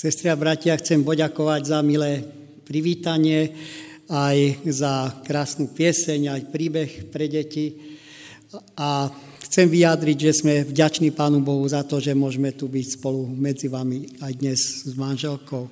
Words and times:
Sestri 0.00 0.32
a 0.32 0.36
bratia, 0.40 0.80
chcem 0.80 1.04
poďakovať 1.04 1.76
za 1.76 1.84
milé 1.84 2.24
privítanie, 2.64 3.52
aj 4.08 4.64
za 4.64 5.12
krásnu 5.28 5.76
pieseň, 5.76 6.20
aj 6.24 6.48
príbeh 6.48 7.12
pre 7.12 7.28
deti. 7.28 7.76
A 8.80 9.12
chcem 9.44 9.68
vyjadriť, 9.68 10.16
že 10.16 10.32
sme 10.40 10.64
vďační 10.64 11.12
Pánu 11.12 11.44
Bohu 11.44 11.68
za 11.68 11.84
to, 11.84 12.00
že 12.00 12.16
môžeme 12.16 12.48
tu 12.56 12.64
byť 12.64 12.96
spolu 12.96 13.28
medzi 13.28 13.68
vami 13.68 14.08
aj 14.24 14.32
dnes 14.40 14.88
s 14.88 14.96
manželkou. 14.96 15.68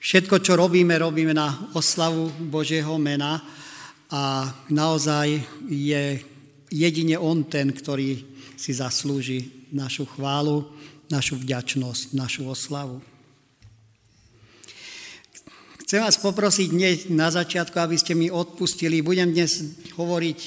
Všetko, 0.00 0.40
čo 0.40 0.56
robíme, 0.56 0.96
robíme 0.96 1.36
na 1.36 1.76
oslavu 1.76 2.32
Božieho 2.40 2.96
mena 2.96 3.44
a 4.08 4.48
naozaj 4.72 5.44
je 5.68 6.24
jedine 6.72 7.20
On 7.20 7.44
ten, 7.44 7.68
ktorý 7.68 8.32
si 8.56 8.72
zaslúži 8.72 9.68
našu 9.76 10.08
chválu 10.08 10.72
našu 11.14 11.38
vďačnosť, 11.38 12.18
našu 12.18 12.42
oslavu. 12.50 12.98
Chcem 15.86 16.02
vás 16.02 16.18
poprosiť 16.18 16.68
dnes 16.74 16.96
na 17.12 17.30
začiatku, 17.30 17.78
aby 17.78 17.94
ste 17.94 18.18
mi 18.18 18.26
odpustili. 18.26 18.98
Budem 18.98 19.30
dnes 19.30 19.62
hovoriť 19.94 20.38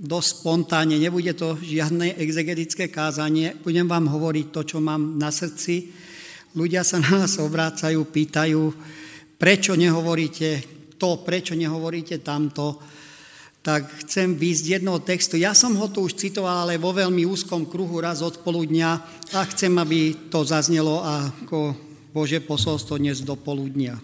dosť 0.00 0.28
spontánne, 0.40 0.96
nebude 0.96 1.36
to 1.36 1.60
žiadne 1.60 2.16
exegetické 2.16 2.88
kázanie, 2.88 3.52
budem 3.60 3.84
vám 3.84 4.08
hovoriť 4.08 4.46
to, 4.48 4.60
čo 4.64 4.78
mám 4.80 5.20
na 5.20 5.28
srdci. 5.28 5.92
Ľudia 6.56 6.86
sa 6.86 7.02
na 7.04 7.26
nás 7.26 7.36
obrácajú, 7.36 8.00
pýtajú, 8.08 8.62
prečo 9.36 9.76
nehovoríte 9.76 10.62
to, 10.96 11.20
prečo 11.20 11.52
nehovoríte 11.52 12.22
tamto 12.24 12.80
tak 13.64 13.88
chcem 14.04 14.36
výjsť 14.36 14.60
z 14.60 14.72
jednoho 14.76 15.00
textu. 15.00 15.40
Ja 15.40 15.56
som 15.56 15.72
ho 15.80 15.88
tu 15.88 16.04
už 16.04 16.20
citoval, 16.20 16.68
ale 16.68 16.76
vo 16.76 16.92
veľmi 16.92 17.24
úzkom 17.24 17.64
kruhu 17.64 17.96
raz 17.96 18.20
od 18.20 18.44
poludnia 18.44 19.00
a 19.32 19.40
chcem, 19.48 19.72
aby 19.80 20.28
to 20.28 20.44
zaznelo 20.44 21.00
ako 21.00 21.72
Bože 22.12 22.44
posolstvo 22.44 23.00
dnes 23.00 23.24
do 23.24 23.32
poludnia. 23.40 23.96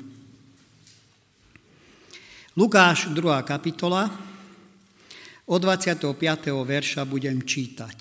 Lukáš, 2.57 3.13
2. 3.13 3.21
kapitola, 3.45 4.09
od 5.45 5.61
25. 5.61 6.09
verša 6.65 7.05
budem 7.05 7.45
čítať. 7.45 7.97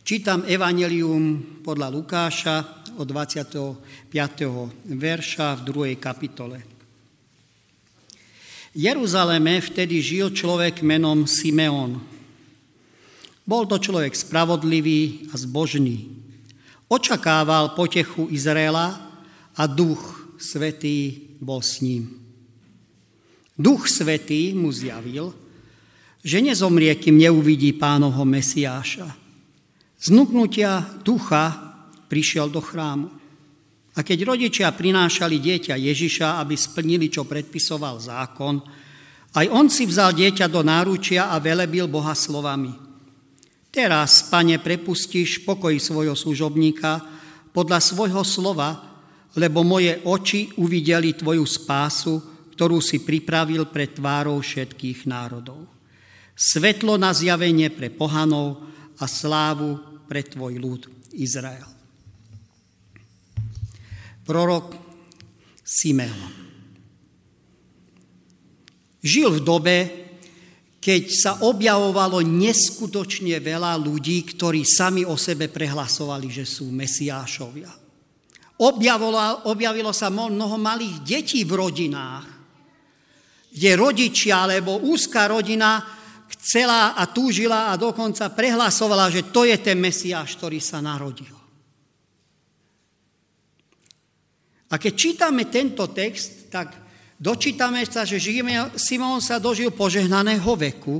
Čítam 0.00 0.48
Evangelium 0.48 1.60
podľa 1.60 1.92
Lukáša 1.92 2.56
od 2.96 3.04
25. 3.04 4.96
verša 4.96 5.60
v 5.60 5.60
2. 5.60 6.00
kapitole. 6.00 6.75
Jeruzaleme 8.76 9.56
vtedy 9.64 10.04
žil 10.04 10.36
človek 10.36 10.84
menom 10.84 11.24
Simeon. 11.24 11.96
Bol 13.48 13.64
to 13.64 13.80
človek 13.80 14.12
spravodlivý 14.12 15.32
a 15.32 15.40
zbožný. 15.40 16.12
Očakával 16.84 17.72
potechu 17.72 18.28
Izraela 18.28 19.00
a 19.56 19.64
duch 19.64 20.28
svetý 20.36 21.24
bol 21.40 21.64
s 21.64 21.80
ním. 21.80 22.20
Duch 23.56 23.88
svetý 23.88 24.52
mu 24.52 24.68
zjavil, 24.68 25.32
že 26.20 26.44
nezomrie, 26.44 26.92
kým 27.00 27.16
neuvidí 27.16 27.72
pánovho 27.72 28.28
Mesiáša. 28.28 29.08
Znuknutia 29.96 30.84
ducha 31.00 31.56
prišiel 32.12 32.52
do 32.52 32.60
chrámu. 32.60 33.08
A 33.96 34.04
keď 34.04 34.28
rodičia 34.28 34.68
prinášali 34.76 35.40
dieťa 35.40 35.80
Ježiša, 35.80 36.36
aby 36.44 36.52
splnili, 36.52 37.08
čo 37.08 37.24
predpisoval 37.24 37.96
zákon, 37.96 38.60
aj 39.36 39.46
on 39.48 39.72
si 39.72 39.88
vzal 39.88 40.12
dieťa 40.12 40.52
do 40.52 40.60
náručia 40.60 41.32
a 41.32 41.40
velebil 41.40 41.88
Boha 41.88 42.12
slovami. 42.12 42.76
Teraz, 43.72 44.28
pane, 44.28 44.60
prepustíš 44.60 45.44
pokoj 45.44 45.72
svojho 45.76 46.16
služobníka 46.16 47.00
podľa 47.52 47.80
svojho 47.80 48.20
slova, 48.24 49.00
lebo 49.36 49.64
moje 49.64 50.00
oči 50.04 50.52
uvideli 50.60 51.16
tvoju 51.16 51.44
spásu, 51.44 52.14
ktorú 52.56 52.80
si 52.80 53.04
pripravil 53.04 53.68
pre 53.68 53.92
tvárou 53.92 54.40
všetkých 54.40 55.08
národov. 55.08 55.68
Svetlo 56.36 57.00
na 57.00 57.16
zjavenie 57.16 57.72
pre 57.72 57.88
pohanov 57.92 58.60
a 59.00 59.04
slávu 59.08 60.04
pre 60.08 60.24
tvoj 60.24 60.56
ľud 60.56 60.82
Izrael 61.16 61.75
prorok 64.26 64.74
Simeon. 65.62 66.34
Žil 69.06 69.38
v 69.38 69.40
dobe, 69.46 69.76
keď 70.82 71.02
sa 71.10 71.32
objavovalo 71.46 72.22
neskutočne 72.22 73.38
veľa 73.38 73.78
ľudí, 73.78 74.22
ktorí 74.34 74.66
sami 74.66 75.06
o 75.06 75.14
sebe 75.14 75.46
prehlasovali, 75.46 76.26
že 76.30 76.42
sú 76.46 76.70
mesiášovia. 76.74 77.70
Objavilo, 78.56 79.50
objavilo 79.50 79.90
sa 79.94 80.10
mnoho 80.10 80.56
malých 80.58 80.96
detí 81.06 81.44
v 81.46 81.52
rodinách, 81.54 82.26
kde 83.52 83.70
rodičia 83.78 84.48
alebo 84.48 84.80
úzka 84.86 85.28
rodina 85.28 85.84
chcela 86.38 86.96
a 86.96 87.04
túžila 87.06 87.70
a 87.70 87.78
dokonca 87.78 88.32
prehlasovala, 88.32 89.12
že 89.12 89.28
to 89.28 89.44
je 89.46 89.56
ten 89.60 89.78
Mesiáš, 89.78 90.40
ktorý 90.40 90.58
sa 90.58 90.82
narodil. 90.82 91.35
A 94.70 94.74
keď 94.82 94.92
čítame 94.98 95.46
tento 95.46 95.86
text, 95.94 96.50
tak 96.50 96.74
dočítame 97.18 97.86
sa, 97.86 98.02
že 98.02 98.18
Simon 98.74 99.22
sa 99.22 99.38
dožil 99.38 99.70
požehnaného 99.70 100.52
veku 100.58 100.98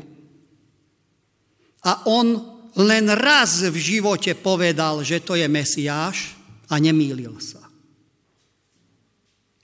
a 1.82 2.06
on 2.10 2.56
len 2.76 3.06
raz 3.14 3.64
v 3.66 3.76
živote 3.78 4.36
povedal, 4.36 5.00
že 5.00 5.24
to 5.24 5.34
je 5.34 5.48
Mesiáš 5.48 6.36
a 6.68 6.76
nemýlil 6.76 7.38
sa. 7.40 7.62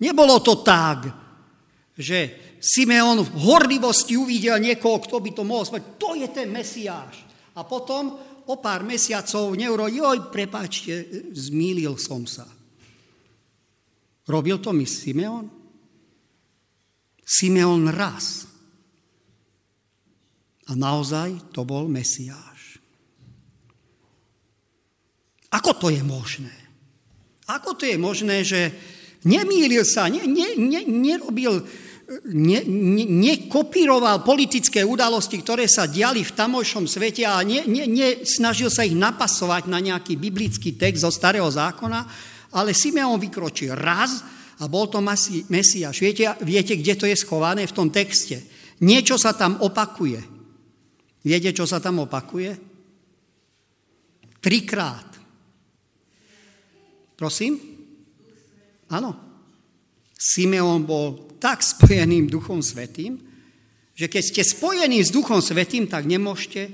Nebolo 0.02 0.42
to 0.42 0.62
tak, 0.66 1.06
že 1.94 2.18
Simeon 2.62 3.22
v 3.22 3.30
horlivosti 3.42 4.14
uvidel 4.14 4.58
niekoho, 4.58 5.02
kto 5.02 5.18
by 5.18 5.30
to 5.34 5.42
mohol 5.42 5.66
spraviť. 5.66 5.86
To 5.98 6.10
je 6.14 6.28
ten 6.30 6.48
Mesiáš. 6.50 7.26
A 7.58 7.66
potom 7.66 8.16
o 8.46 8.54
pár 8.58 8.82
mesiacov 8.82 9.54
neuro, 9.54 9.86
joj, 9.86 10.32
prepáčte, 10.32 11.26
zmýlil 11.36 11.94
som 12.00 12.26
sa. 12.26 12.48
Robil 14.28 14.58
to 14.62 14.70
mi 14.70 14.86
Simeon? 14.86 15.50
Simeon 17.26 17.90
raz. 17.90 18.46
A 20.70 20.78
naozaj 20.78 21.50
to 21.50 21.66
bol 21.66 21.90
Mesiáš. 21.90 22.78
Ako 25.52 25.76
to 25.76 25.92
je 25.92 26.00
možné? 26.00 26.54
Ako 27.50 27.74
to 27.74 27.84
je 27.84 27.98
možné, 27.98 28.46
že 28.46 28.72
nemýlil 29.26 29.84
sa, 29.84 30.08
ne, 30.08 30.24
ne, 30.24 30.54
ne, 30.56 30.80
nerobil, 30.86 31.60
ne, 32.30 32.58
ne, 32.64 33.04
nekopíroval 33.04 34.24
politické 34.24 34.80
udalosti, 34.86 35.42
ktoré 35.42 35.68
sa 35.68 35.84
diali 35.90 36.24
v 36.24 36.32
tamojšom 36.32 36.88
svete 36.88 37.26
a 37.28 37.42
ne, 37.44 37.66
ne, 37.68 37.84
ne, 37.84 38.24
sa 38.24 38.86
ich 38.86 38.96
napasovať 38.96 39.68
na 39.68 39.82
nejaký 39.82 40.16
biblický 40.16 40.78
text 40.78 41.04
zo 41.04 41.10
starého 41.12 41.50
zákona, 41.50 42.31
ale 42.52 42.76
Simeon 42.76 43.16
vykročil 43.16 43.72
raz 43.72 44.22
a 44.60 44.68
bol 44.68 44.86
to 44.86 45.00
Mesiáš. 45.02 45.96
Viete, 45.98 46.36
viete, 46.44 46.76
kde 46.76 46.94
to 46.94 47.06
je 47.08 47.16
schované 47.16 47.64
v 47.64 47.76
tom 47.76 47.88
texte? 47.88 48.44
Niečo 48.84 49.16
sa 49.16 49.32
tam 49.32 49.58
opakuje. 49.64 50.20
Viete, 51.22 51.50
čo 51.54 51.64
sa 51.64 51.78
tam 51.78 52.02
opakuje? 52.02 52.50
Trikrát. 54.42 55.08
Prosím? 57.14 57.58
Áno. 58.90 59.14
Simeon 60.18 60.86
bol 60.86 61.34
tak 61.42 61.62
spojeným 61.62 62.30
Duchom 62.30 62.62
Svetým, 62.62 63.18
že 63.98 64.06
keď 64.06 64.22
ste 64.22 64.42
spojení 64.46 65.02
s 65.02 65.10
Duchom 65.10 65.42
Svetým, 65.42 65.90
tak 65.90 66.06
nemôžete 66.06 66.70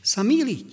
sa 0.00 0.24
míliť. 0.24 0.68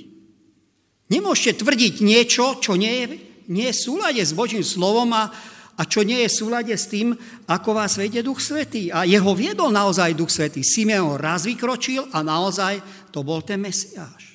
Nemôžete 1.12 1.60
tvrdiť 1.60 2.00
niečo, 2.00 2.64
čo 2.64 2.80
nie 2.80 3.04
je 3.04 3.06
nie 3.48 3.68
je 3.72 3.76
v 3.76 3.84
súlade 3.90 4.22
s 4.22 4.36
Božím 4.36 4.64
slovom 4.64 5.10
a, 5.16 5.32
a 5.74 5.82
čo 5.84 6.06
nie 6.06 6.22
je 6.24 6.30
v 6.30 6.40
súlade 6.44 6.74
s 6.76 6.88
tým, 6.88 7.16
ako 7.48 7.76
vás 7.76 7.98
vedie 7.98 8.22
Duch 8.22 8.40
Svetý. 8.40 8.94
A 8.94 9.08
jeho 9.08 9.32
viedol 9.34 9.74
naozaj 9.74 10.16
Duch 10.16 10.32
Svetý. 10.32 10.62
Simeon 10.62 11.18
raz 11.18 11.48
vykročil 11.48 12.08
a 12.14 12.22
naozaj 12.22 12.80
to 13.10 13.26
bol 13.26 13.42
ten 13.42 13.64
Mesiáš. 13.64 14.34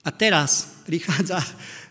A 0.00 0.08
teraz 0.08 0.80
prichádza 0.88 1.44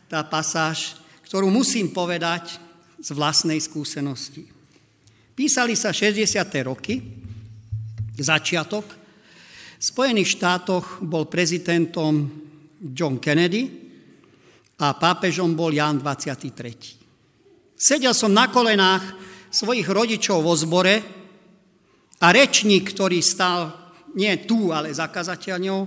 tá 0.10 0.26
pasáž, 0.26 0.98
ktorú 1.30 1.54
musím 1.54 1.94
povedať 1.94 2.58
z 3.00 3.10
vlastnej 3.14 3.62
skúsenosti. 3.62 4.50
Písali 5.38 5.78
sa 5.78 5.96
60. 5.96 6.28
roky, 6.68 7.00
začiatok. 8.20 8.84
V 9.80 9.84
Spojených 9.84 10.36
štátoch 10.36 11.00
bol 11.00 11.32
prezidentom 11.32 12.28
John 12.92 13.24
Kennedy, 13.24 13.79
a 14.80 14.96
pápežom 14.96 15.52
bol 15.54 15.76
Ján 15.76 16.00
23. 16.00 17.76
Sedel 17.76 18.16
som 18.16 18.32
na 18.32 18.48
kolenách 18.48 19.04
svojich 19.52 19.88
rodičov 19.88 20.40
vo 20.40 20.56
zbore 20.56 21.04
a 22.20 22.28
rečník, 22.32 22.96
ktorý 22.96 23.20
stal 23.20 23.76
nie 24.16 24.32
tu, 24.48 24.72
ale 24.72 24.92
za 24.92 25.12
kazateľňou, 25.12 25.80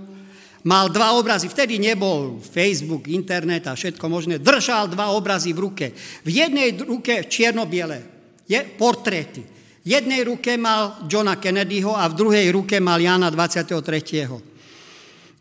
mal 0.69 0.87
dva 0.93 1.19
obrazy, 1.19 1.51
vtedy 1.51 1.81
nebol 1.83 2.39
Facebook, 2.39 3.11
internet 3.11 3.67
a 3.67 3.75
všetko 3.75 4.05
možné, 4.07 4.39
držal 4.39 4.93
dva 4.93 5.11
obrazy 5.13 5.51
v 5.53 5.63
ruke. 5.63 5.87
V 6.23 6.31
jednej 6.31 6.77
ruke 6.77 7.27
čierno-biele, 7.27 8.13
je 8.47 8.61
portréty. 8.77 9.43
V 9.83 9.89
jednej 9.89 10.23
ruke 10.23 10.55
mal 10.55 11.03
Johna 11.11 11.43
Kennedyho 11.43 11.99
a 11.99 12.07
v 12.07 12.15
druhej 12.15 12.47
ruke 12.55 12.79
mal 12.79 13.03
Jana 13.03 13.35
23. 13.35 13.75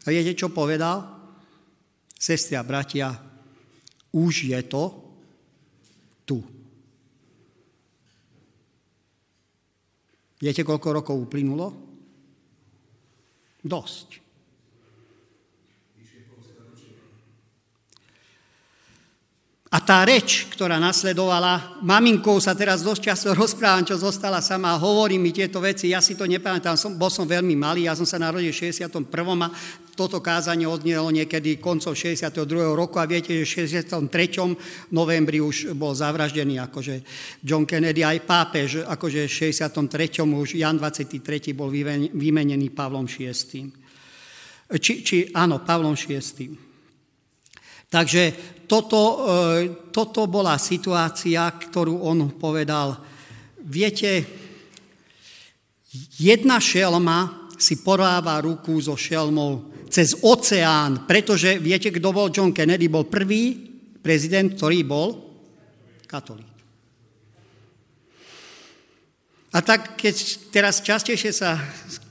A 0.01 0.07
viete, 0.09 0.33
čo 0.33 0.49
povedal? 0.49 1.05
Sestri 2.17 2.57
a 2.57 2.65
bratia, 2.65 3.30
už 4.11 4.51
je 4.51 4.59
to 4.67 4.83
tu. 6.27 6.43
Viete, 10.41 10.65
koľko 10.65 10.87
rokov 11.01 11.15
uplynulo? 11.15 11.71
Dosť. 13.61 14.21
A 19.71 19.79
tá 19.79 20.03
reč, 20.03 20.51
ktorá 20.51 20.83
nasledovala, 20.83 21.79
maminkou 21.79 22.35
sa 22.43 22.51
teraz 22.51 22.83
dosť 22.83 23.01
často 23.07 23.31
rozprávam, 23.31 23.87
čo 23.87 23.95
zostala 23.95 24.43
sama, 24.43 24.75
hovorí 24.75 25.15
mi 25.15 25.31
tieto 25.31 25.63
veci, 25.63 25.95
ja 25.95 26.03
si 26.03 26.19
to 26.19 26.27
nepamätám, 26.27 26.75
som, 26.75 26.99
bol 26.99 27.07
som 27.07 27.23
veľmi 27.23 27.55
malý, 27.55 27.87
ja 27.87 27.95
som 27.95 28.03
sa 28.03 28.19
narodil 28.19 28.51
v 28.51 28.67
61. 28.67 29.07
a 29.07 29.47
toto 30.01 30.17
kázanie 30.17 30.65
odnielo 30.65 31.13
niekedy 31.13 31.61
koncov 31.61 31.93
62. 31.93 32.41
roku 32.73 32.97
a 32.97 33.05
viete, 33.05 33.37
že 33.37 33.45
v 33.45 33.69
63. 33.69 34.01
novembri 34.89 35.37
už 35.37 35.77
bol 35.77 35.93
zavraždený 35.93 36.57
akože 36.57 37.05
John 37.45 37.69
Kennedy, 37.69 38.01
aj 38.01 38.25
pápež, 38.25 38.81
akože 38.81 39.29
v 39.29 39.53
63. 39.53 40.25
už 40.25 40.57
Jan 40.57 40.81
23. 40.81 41.21
bol 41.53 41.69
vymenený 42.09 42.73
Pavlom 42.73 43.05
VI. 43.05 43.69
Či, 44.73 44.93
či 45.05 45.17
áno, 45.37 45.61
Pavlom 45.61 45.93
VI. 45.93 46.49
Takže 47.85 48.23
toto, 48.65 49.01
e, 49.05 49.21
toto 49.93 50.25
bola 50.25 50.57
situácia, 50.57 51.45
ktorú 51.45 52.01
on 52.09 52.41
povedal. 52.41 52.97
Viete, 53.61 54.25
jedna 56.17 56.57
šelma 56.57 57.51
si 57.61 57.85
poráva 57.85 58.41
ruku 58.41 58.81
so 58.81 58.97
šelmou 58.97 59.70
cez 59.91 60.15
oceán, 60.23 61.03
pretože 61.03 61.59
viete, 61.59 61.91
kto 61.91 62.15
bol 62.15 62.31
John 62.31 62.55
Kennedy? 62.55 62.87
Bol 62.87 63.11
prvý 63.11 63.59
prezident, 63.99 64.47
ktorý 64.55 64.87
bol 64.87 65.09
katolík. 66.07 66.51
A 69.51 69.59
tak, 69.59 69.99
keď 69.99 70.15
teraz 70.47 70.79
častejšie 70.79 71.35
sa 71.35 71.59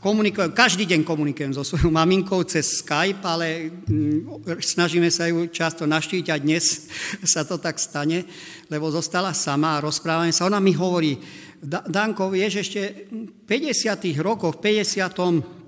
komunikujem, 0.04 0.52
každý 0.52 0.84
deň 0.84 1.08
komunikujem 1.08 1.56
so 1.56 1.64
svojou 1.64 1.88
maminkou 1.88 2.44
cez 2.44 2.84
Skype, 2.84 3.24
ale 3.24 3.72
mm, 3.88 4.44
snažíme 4.60 5.08
sa 5.08 5.24
ju 5.24 5.48
často 5.48 5.88
naštíť 5.88 6.28
a 6.28 6.36
dnes 6.36 6.92
sa 7.32 7.48
to 7.48 7.56
tak 7.56 7.80
stane, 7.80 8.28
lebo 8.68 8.92
zostala 8.92 9.32
sama 9.32 9.80
a 9.80 9.84
rozprávame 9.88 10.36
sa. 10.36 10.52
Ona 10.52 10.60
mi 10.60 10.76
hovorí, 10.76 11.16
Danko, 11.64 12.28
vieš, 12.28 12.60
ešte 12.60 13.08
v 13.08 13.32
50. 13.48 14.20
rokoch, 14.20 14.60
v 14.60 14.84
50. 14.84 15.59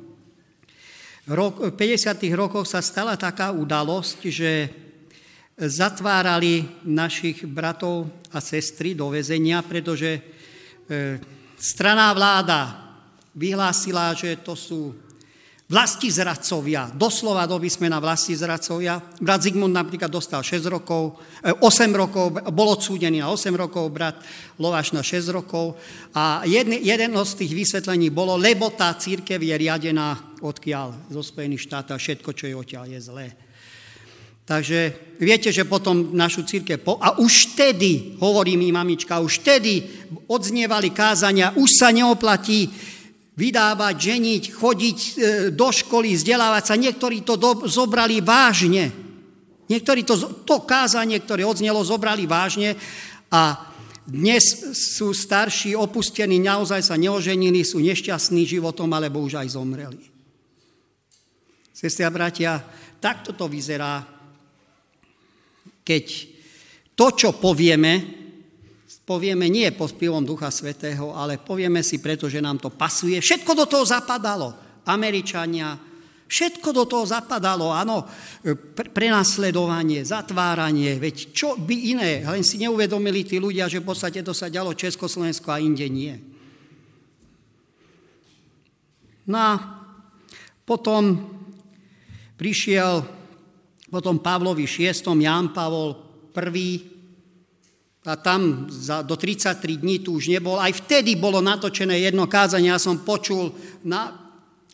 Rok, 1.22 1.78
50. 1.78 2.18
rokoch 2.34 2.66
sa 2.66 2.82
stala 2.82 3.14
taká 3.14 3.54
udalosť, 3.54 4.18
že 4.26 4.66
zatvárali 5.54 6.82
našich 6.82 7.46
bratov 7.46 8.10
a 8.34 8.42
sestry 8.42 8.98
do 8.98 9.06
väzenia, 9.06 9.62
pretože 9.62 10.18
e, 10.18 10.20
straná 11.54 12.10
vláda 12.10 12.74
vyhlásila, 13.38 14.10
že 14.18 14.34
to 14.42 14.58
sú 14.58 14.90
vlasti 15.72 16.12
zradcovia, 16.12 16.92
doslova 16.92 17.48
do 17.48 17.56
vysmena 17.56 17.96
vlasti 17.96 18.36
zradcovia. 18.36 19.00
Brat 19.24 19.48
Zigmund 19.48 19.72
napríklad 19.72 20.12
dostal 20.12 20.44
6 20.44 20.68
rokov, 20.68 21.16
8 21.40 21.56
eh, 21.56 21.96
rokov, 21.96 22.24
bol 22.52 22.76
odsúdený 22.76 23.24
na 23.24 23.32
8 23.32 23.48
rokov, 23.56 23.88
brat 23.88 24.20
Lovaš 24.60 24.92
na 24.92 25.00
6 25.00 25.32
rokov. 25.32 25.80
A 26.12 26.44
jedno, 26.44 26.76
jeden 26.76 27.16
z 27.16 27.32
tých 27.40 27.56
vysvetlení 27.56 28.12
bolo, 28.12 28.36
lebo 28.36 28.68
tá 28.76 28.92
církev 28.92 29.40
je 29.40 29.54
riadená 29.56 30.36
odkiaľ 30.44 31.08
zo 31.08 31.24
Spojených 31.24 31.64
štátov, 31.64 31.96
všetko, 31.96 32.30
čo 32.36 32.44
je 32.52 32.54
odtiaľ, 32.54 32.84
je 32.92 33.00
zlé. 33.00 33.26
Takže 34.42 35.14
viete, 35.22 35.48
že 35.54 35.64
potom 35.64 36.12
našu 36.12 36.44
církev... 36.44 36.84
Po... 36.84 37.00
A 37.00 37.16
už 37.16 37.56
vtedy, 37.56 38.20
hovorí 38.20 38.58
mi 38.58 38.74
mamička, 38.74 39.22
už 39.22 39.40
vtedy 39.40 39.86
odznievali 40.28 40.92
kázania, 40.92 41.56
už 41.56 41.70
sa 41.80 41.88
neoplatí 41.94 42.68
vydávať, 43.32 43.94
ženiť, 43.96 44.42
chodiť 44.52 44.98
e, 44.98 45.10
do 45.52 45.68
školy, 45.72 46.12
vzdelávať 46.16 46.64
sa. 46.68 46.74
Niektorí 46.76 47.24
to 47.24 47.34
do, 47.40 47.64
zobrali 47.64 48.20
vážne. 48.20 48.92
Niektorí 49.66 50.04
to, 50.04 50.44
to 50.44 50.62
kázanie, 50.68 51.16
ktoré 51.22 51.46
odznelo, 51.48 51.80
zobrali 51.80 52.28
vážne 52.28 52.76
a 53.32 53.72
dnes 54.02 54.42
sú 54.74 55.14
starší, 55.14 55.78
opustení, 55.78 56.42
naozaj 56.42 56.82
sa 56.82 56.98
neoženili, 56.98 57.62
sú 57.62 57.78
nešťastní 57.78 58.44
životom, 58.44 58.90
alebo 58.92 59.22
už 59.22 59.38
aj 59.38 59.54
zomreli. 59.54 60.04
Sestri 61.70 62.04
a 62.04 62.10
bratia, 62.10 62.60
takto 62.98 63.32
to 63.32 63.46
vyzerá 63.46 64.02
keď 65.82 66.04
to, 66.94 67.06
čo 67.14 67.30
povieme, 67.36 68.21
povieme 69.02 69.50
nie 69.50 69.68
pod 69.74 69.94
vplyvom 69.94 70.22
Ducha 70.22 70.50
Svetého, 70.50 71.14
ale 71.14 71.38
povieme 71.42 71.82
si, 71.82 71.98
pretože 71.98 72.38
nám 72.38 72.62
to 72.62 72.70
pasuje. 72.70 73.18
Všetko 73.18 73.52
do 73.54 73.66
toho 73.66 73.84
zapadalo. 73.86 74.54
Američania, 74.82 75.78
všetko 76.26 76.68
do 76.74 76.84
toho 76.90 77.04
zapadalo, 77.06 77.70
áno, 77.70 78.02
prenasledovanie, 78.74 80.02
zatváranie, 80.02 80.98
veď 80.98 81.30
čo 81.30 81.54
by 81.54 81.76
iné, 81.94 82.26
len 82.26 82.42
si 82.42 82.58
neuvedomili 82.58 83.22
tí 83.22 83.38
ľudia, 83.38 83.70
že 83.70 83.78
v 83.78 83.86
podstate 83.86 84.26
to 84.26 84.34
sa 84.34 84.50
ďalo 84.50 84.74
Československo 84.74 85.54
a 85.54 85.62
inde 85.62 85.86
nie. 85.86 86.14
No 89.30 89.38
a 89.38 89.52
potom 90.66 91.30
prišiel 92.34 93.06
potom 93.92 94.24
Pavlovi 94.24 94.64
VI, 94.64 94.96
Jan 95.20 95.52
Pavol 95.52 95.94
I, 96.32 96.91
a 98.02 98.18
tam 98.18 98.66
za, 98.66 99.06
do 99.06 99.14
33 99.14 99.78
dní 99.78 100.02
tu 100.02 100.18
už 100.18 100.26
nebol. 100.26 100.58
Aj 100.58 100.74
vtedy 100.74 101.14
bolo 101.14 101.38
natočené 101.38 102.02
jedno 102.02 102.26
kázanie, 102.26 102.74
ja 102.74 102.82
som 102.82 103.06
počul 103.06 103.54
na 103.86 104.10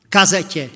kazete, 0.08 0.72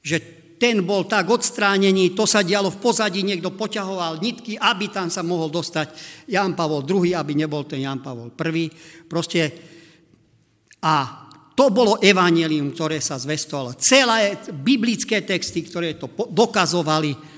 že 0.00 0.16
ten 0.58 0.82
bol 0.82 1.06
tak 1.06 1.30
odstránený, 1.30 2.18
to 2.18 2.26
sa 2.26 2.42
dialo 2.42 2.72
v 2.72 2.82
pozadí, 2.82 3.22
niekto 3.22 3.54
poťahoval 3.54 4.18
nitky, 4.18 4.58
aby 4.58 4.90
tam 4.90 5.06
sa 5.06 5.22
mohol 5.22 5.52
dostať 5.54 5.94
Jan 6.26 6.58
Pavol 6.58 6.82
II, 6.82 7.14
aby 7.14 7.32
nebol 7.38 7.62
ten 7.68 7.84
Jan 7.84 8.02
Pavol 8.02 8.34
I. 8.34 8.66
Proste 9.06 9.40
a 10.82 10.94
to 11.54 11.74
bolo 11.74 11.98
evanelium, 11.98 12.70
ktoré 12.70 13.02
sa 13.02 13.18
zvestovalo. 13.18 13.74
Celé 13.78 14.38
biblické 14.50 15.22
texty, 15.26 15.66
ktoré 15.66 15.98
to 15.98 16.10
dokazovali, 16.30 17.37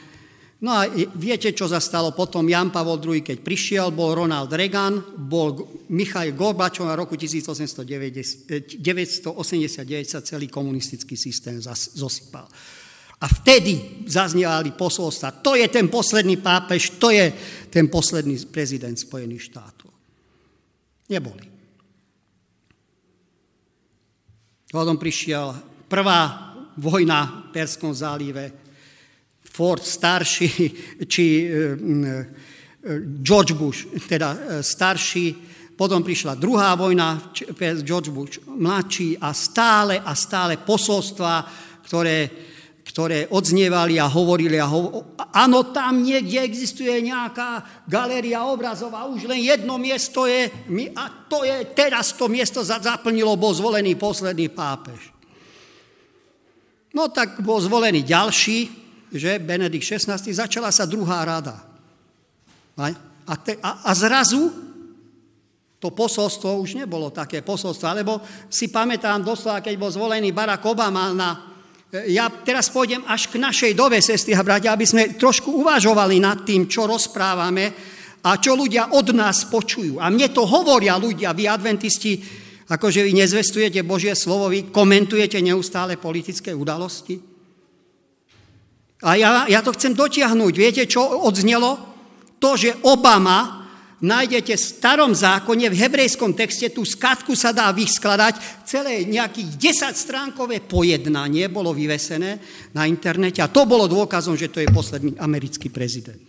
No 0.60 0.76
a 0.76 0.84
viete, 1.16 1.56
čo 1.56 1.64
zastalo 1.64 2.12
potom 2.12 2.44
Jan 2.44 2.68
Pavol 2.68 3.00
II, 3.00 3.24
keď 3.24 3.40
prišiel, 3.40 3.96
bol 3.96 4.12
Ronald 4.12 4.52
Reagan, 4.52 5.00
bol 5.16 5.56
Michail 5.88 6.36
Gorbačov 6.36 6.84
a 6.84 6.98
roku 7.00 7.16
1889 7.16 8.76
sa 10.04 10.20
celý 10.20 10.52
komunistický 10.52 11.16
systém 11.16 11.64
zosypal. 11.96 12.44
A 13.20 13.26
vtedy 13.28 14.04
zaznievali 14.04 14.76
posolstva, 14.76 15.40
to 15.40 15.56
je 15.56 15.64
ten 15.72 15.88
posledný 15.88 16.36
pápež, 16.40 17.00
to 17.00 17.08
je 17.08 17.32
ten 17.72 17.88
posledný 17.88 18.36
prezident 18.52 18.96
Spojených 18.96 19.48
štátov. 19.48 19.92
Neboli. 21.08 21.44
Potom 24.68 25.00
prišiel 25.00 25.56
prvá 25.88 26.52
vojna 26.76 27.48
v 27.48 27.52
Perskom 27.52 27.96
zálive, 27.96 28.69
Ford 29.60 29.84
starší, 29.84 30.48
či 31.04 31.24
e, 31.44 31.44
e, 31.44 31.52
George 33.20 33.52
Bush, 33.52 33.92
teda 34.08 34.32
e, 34.32 34.38
starší, 34.64 35.36
potom 35.76 36.00
prišla 36.00 36.40
druhá 36.40 36.72
vojna, 36.72 37.28
George 37.84 38.08
Bush 38.08 38.40
mladší 38.48 39.20
a 39.20 39.36
stále 39.36 40.00
a 40.00 40.16
stále 40.16 40.56
posolstva, 40.56 41.44
ktoré, 41.84 42.28
ktoré 42.88 43.28
odznievali 43.28 44.00
a 44.00 44.08
hovorili, 44.08 44.56
a 44.56 44.64
ho, 44.64 45.12
áno, 45.28 45.68
tam 45.68 46.00
niekde 46.00 46.40
existuje 46.40 46.96
nejaká 47.04 47.84
galéria 47.84 48.48
obrazov 48.48 48.96
a 48.96 49.04
už 49.12 49.28
len 49.28 49.44
jedno 49.44 49.76
miesto 49.76 50.24
je, 50.24 50.48
a 50.96 51.04
to 51.28 51.44
je, 51.44 51.68
teraz 51.76 52.16
to 52.16 52.32
miesto 52.32 52.64
zaplnilo, 52.64 53.36
bol 53.36 53.52
zvolený 53.52 53.92
posledný 54.00 54.48
pápež. 54.48 55.12
No 56.96 57.12
tak 57.12 57.44
bol 57.44 57.60
zvolený 57.60 58.04
ďalší, 58.08 58.79
že 59.10 59.42
Benedikt 59.42 59.82
XVI, 59.82 60.18
začala 60.18 60.70
sa 60.70 60.86
druhá 60.86 61.26
rada. 61.26 61.58
A, 62.80 63.34
te, 63.36 63.58
a, 63.60 63.84
a 63.86 63.90
zrazu 63.92 64.50
to 65.80 65.90
posolstvo 65.90 66.60
už 66.60 66.76
nebolo 66.76 67.08
také 67.08 67.40
posolstvo, 67.40 67.92
lebo 67.96 68.20
si 68.52 68.68
pamätám 68.68 69.24
doslova, 69.24 69.64
keď 69.64 69.74
bol 69.80 69.90
zvolený 69.90 70.30
Barack 70.30 70.64
Obama 70.68 71.10
na 71.12 71.50
ja 71.90 72.30
teraz 72.30 72.70
pôjdem 72.70 73.02
až 73.02 73.26
k 73.26 73.42
našej 73.42 73.74
dobe, 73.74 73.98
sestry 73.98 74.30
a 74.38 74.46
bratia, 74.46 74.70
aby 74.70 74.86
sme 74.86 75.18
trošku 75.18 75.50
uvažovali 75.58 76.22
nad 76.22 76.46
tým, 76.46 76.70
čo 76.70 76.86
rozprávame 76.86 77.66
a 78.22 78.38
čo 78.38 78.54
ľudia 78.54 78.94
od 78.94 79.10
nás 79.10 79.50
počujú. 79.50 79.98
A 79.98 80.06
mne 80.06 80.30
to 80.30 80.46
hovoria 80.46 80.94
ľudia, 80.94 81.34
vy 81.34 81.50
adventisti, 81.50 82.22
akože 82.70 83.02
vy 83.02 83.10
nezvestujete 83.18 83.82
Božie 83.82 84.14
slovo, 84.14 84.54
vy 84.54 84.70
komentujete 84.70 85.42
neustále 85.42 85.98
politické 85.98 86.54
udalosti. 86.54 87.29
A 89.00 89.16
ja, 89.16 89.48
ja 89.48 89.60
to 89.64 89.72
chcem 89.72 89.96
dotiahnuť. 89.96 90.52
Viete, 90.52 90.82
čo 90.84 91.00
odznelo? 91.24 91.76
To, 92.40 92.56
že 92.56 92.76
Obama 92.84 93.60
nájdete 94.00 94.56
v 94.56 94.66
starom 94.80 95.12
zákone, 95.12 95.68
v 95.68 95.76
hebrejskom 95.76 96.32
texte, 96.32 96.72
tú 96.72 96.88
skladku 96.88 97.36
sa 97.36 97.52
dá 97.52 97.68
vyskladať, 97.68 98.64
celé 98.64 99.04
nejakých 99.04 99.92
10 99.92 99.92
stránkové 99.92 100.64
pojednanie 100.64 101.52
bolo 101.52 101.76
vyvesené 101.76 102.40
na 102.72 102.88
internete 102.88 103.44
a 103.44 103.52
to 103.52 103.68
bolo 103.68 103.84
dôkazom, 103.84 104.40
že 104.40 104.48
to 104.48 104.64
je 104.64 104.72
posledný 104.72 105.20
americký 105.20 105.68
prezident. 105.68 106.20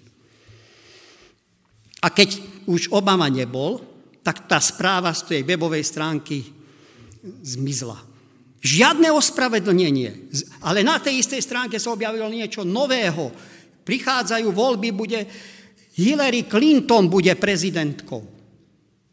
A 2.03 2.11
keď 2.11 2.43
už 2.67 2.91
Obama 2.91 3.31
nebol, 3.31 3.79
tak 4.19 4.51
tá 4.51 4.59
správa 4.59 5.15
z 5.15 5.21
tej 5.31 5.41
webovej 5.47 5.85
stránky 5.85 6.43
zmizla. 7.23 8.10
Žiadne 8.61 9.09
ospravedlnenie, 9.09 10.09
ale 10.61 10.85
na 10.85 11.01
tej 11.01 11.25
istej 11.25 11.41
stránke 11.41 11.81
sa 11.81 11.97
objavilo 11.97 12.29
niečo 12.29 12.61
nového. 12.61 13.33
Prichádzajú 13.81 14.53
voľby, 14.53 14.89
bude 14.93 15.19
Hillary 15.97 16.45
Clinton 16.45 17.09
bude 17.09 17.33
prezidentkou. 17.35 18.21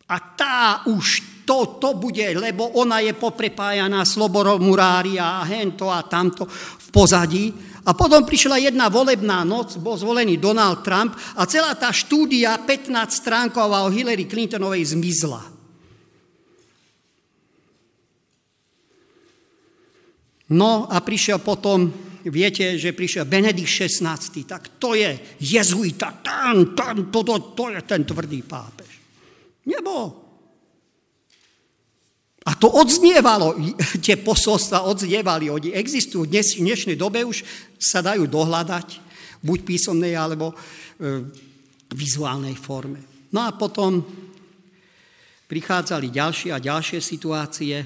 A 0.08 0.16
tá 0.36 0.84
už 0.84 1.40
to, 1.48 1.80
to 1.80 1.96
bude, 1.96 2.28
lebo 2.36 2.76
ona 2.76 3.00
je 3.00 3.16
poprepájaná 3.16 4.04
Sloboromurária 4.04 5.40
a 5.40 5.48
hento 5.48 5.88
a 5.88 6.04
tamto 6.04 6.44
v 6.44 6.86
pozadí. 6.92 7.48
A 7.88 7.96
potom 7.96 8.28
prišla 8.28 8.60
jedna 8.60 8.92
volebná 8.92 9.48
noc, 9.48 9.80
bol 9.80 9.96
zvolený 9.96 10.36
Donald 10.36 10.84
Trump 10.84 11.16
a 11.40 11.48
celá 11.48 11.72
tá 11.72 11.88
štúdia 11.88 12.52
15 12.60 12.92
stránková 13.08 13.88
o 13.88 13.92
Hillary 13.92 14.28
Clintonovej 14.28 14.92
zmizla. 14.92 15.57
No 20.48 20.88
a 20.88 21.04
prišiel 21.04 21.44
potom 21.44 21.92
viete, 22.24 22.80
že 22.80 22.96
prišiel 22.96 23.28
Benedikt 23.28 23.68
XVI, 23.68 24.16
tak 24.48 24.80
to 24.80 24.96
je 24.96 25.12
jezuita, 25.44 26.24
ten, 26.24 26.72
ten, 26.72 27.12
to, 27.12 27.20
to, 27.24 27.34
to 27.52 27.64
je 27.72 27.80
ten 27.84 28.02
tvrdý 28.04 28.40
pápež. 28.44 28.92
Nebol. 29.68 30.28
A 32.48 32.56
to 32.56 32.72
odznievalo, 32.72 33.60
tie 34.04 34.16
posolstva 34.16 34.88
odznievali, 34.88 35.52
oni 35.52 35.76
existujú. 35.76 36.24
Dnes, 36.24 36.56
v 36.56 36.64
dnešnej 36.64 36.96
dobe 36.96 37.20
už 37.20 37.44
sa 37.76 38.00
dajú 38.00 38.24
dohľadať, 38.24 39.04
buď 39.44 39.58
písomnej, 39.68 40.16
alebo 40.16 40.52
e, 40.52 40.56
vizuálnej 41.92 42.56
forme. 42.56 43.28
No 43.36 43.44
a 43.44 43.52
potom 43.52 44.00
prichádzali 45.48 46.08
ďalšie 46.08 46.50
a 46.56 46.60
ďalšie 46.60 47.00
situácie, 47.04 47.84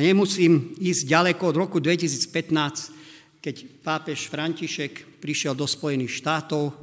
nemusím 0.00 0.76
ísť 0.76 1.02
ďaleko 1.08 1.42
od 1.52 1.56
roku 1.56 1.76
2015, 1.80 3.40
keď 3.40 3.56
pápež 3.80 4.28
František 4.28 5.22
prišiel 5.22 5.56
do 5.56 5.64
Spojených 5.64 6.20
štátov, 6.20 6.74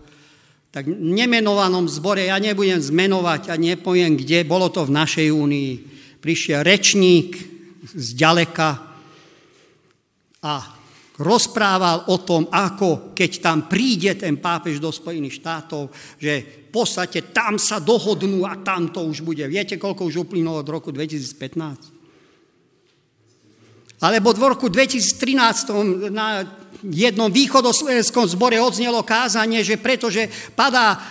tak 0.73 0.89
v 0.89 0.97
nemenovanom 0.97 1.85
zbore, 1.85 2.25
ja 2.25 2.41
nebudem 2.41 2.81
zmenovať 2.81 3.53
a 3.53 3.59
nepoviem 3.61 4.17
kde, 4.17 4.41
bolo 4.41 4.73
to 4.73 4.81
v 4.89 4.95
našej 4.97 5.27
únii, 5.29 5.71
prišiel 6.17 6.65
rečník 6.65 7.37
z 7.93 8.07
ďaleka 8.17 8.69
a 10.41 10.53
rozprával 11.21 12.09
o 12.09 12.17
tom, 12.25 12.49
ako 12.49 13.13
keď 13.13 13.31
tam 13.37 13.69
príde 13.69 14.17
ten 14.17 14.41
pápež 14.41 14.81
do 14.81 14.89
Spojených 14.89 15.37
štátov, 15.45 15.93
že 16.17 16.65
v 16.67 16.69
podstate 16.73 17.29
tam 17.29 17.61
sa 17.61 17.77
dohodnú 17.77 18.49
a 18.49 18.57
tam 18.65 18.89
to 18.89 19.05
už 19.05 19.21
bude. 19.21 19.45
Viete, 19.45 19.77
koľko 19.77 20.09
už 20.09 20.25
uplynulo 20.25 20.65
od 20.65 20.73
roku 20.73 20.89
2015? 20.89 21.92
Alebo 24.03 24.35
v 24.35 24.51
roku 24.51 24.67
2013 24.67 26.11
na 26.11 26.43
jednom 26.83 27.31
východoslovenskom 27.31 28.27
zbore 28.27 28.59
odznelo 28.59 28.99
kázanie, 29.07 29.63
že 29.63 29.79
pretože 29.79 30.27
padá 30.51 30.91
e, 30.91 30.97
e, 30.99 31.01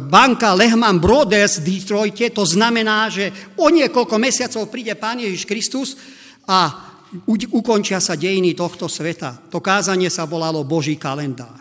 banka 0.00 0.56
Lehman 0.56 0.96
Brothers 0.96 1.60
v 1.60 1.76
Detroite, 1.76 2.32
to 2.32 2.48
znamená, 2.48 3.12
že 3.12 3.28
o 3.60 3.68
niekoľko 3.68 4.16
mesiacov 4.16 4.72
príde 4.72 4.96
Pán 4.96 5.20
Ježiš 5.20 5.44
Kristus 5.44 6.00
a 6.48 6.88
ukončia 7.28 8.00
sa 8.00 8.16
dejiny 8.16 8.56
tohto 8.56 8.88
sveta. 8.88 9.52
To 9.52 9.60
kázanie 9.60 10.08
sa 10.08 10.24
volalo 10.24 10.64
Boží 10.64 10.96
kalendár. 10.96 11.60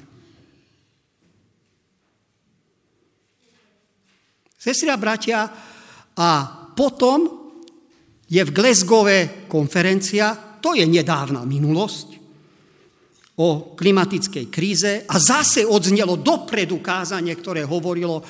Sestri 4.56 4.88
a 4.88 4.96
bratia, 4.96 5.52
a 6.16 6.30
potom 6.72 7.41
je 8.32 8.40
v 8.40 8.56
Glasgowe 8.56 9.48
konferencia, 9.52 10.32
to 10.64 10.72
je 10.72 10.88
nedávna 10.88 11.44
minulosť, 11.44 12.08
o 13.42 13.74
klimatickej 13.74 14.46
kríze 14.48 14.94
a 15.08 15.16
zase 15.18 15.66
odznelo 15.66 16.20
dopredu 16.20 16.78
kázanie, 16.80 17.34
ktoré 17.34 17.66
hovorilo, 17.66 18.22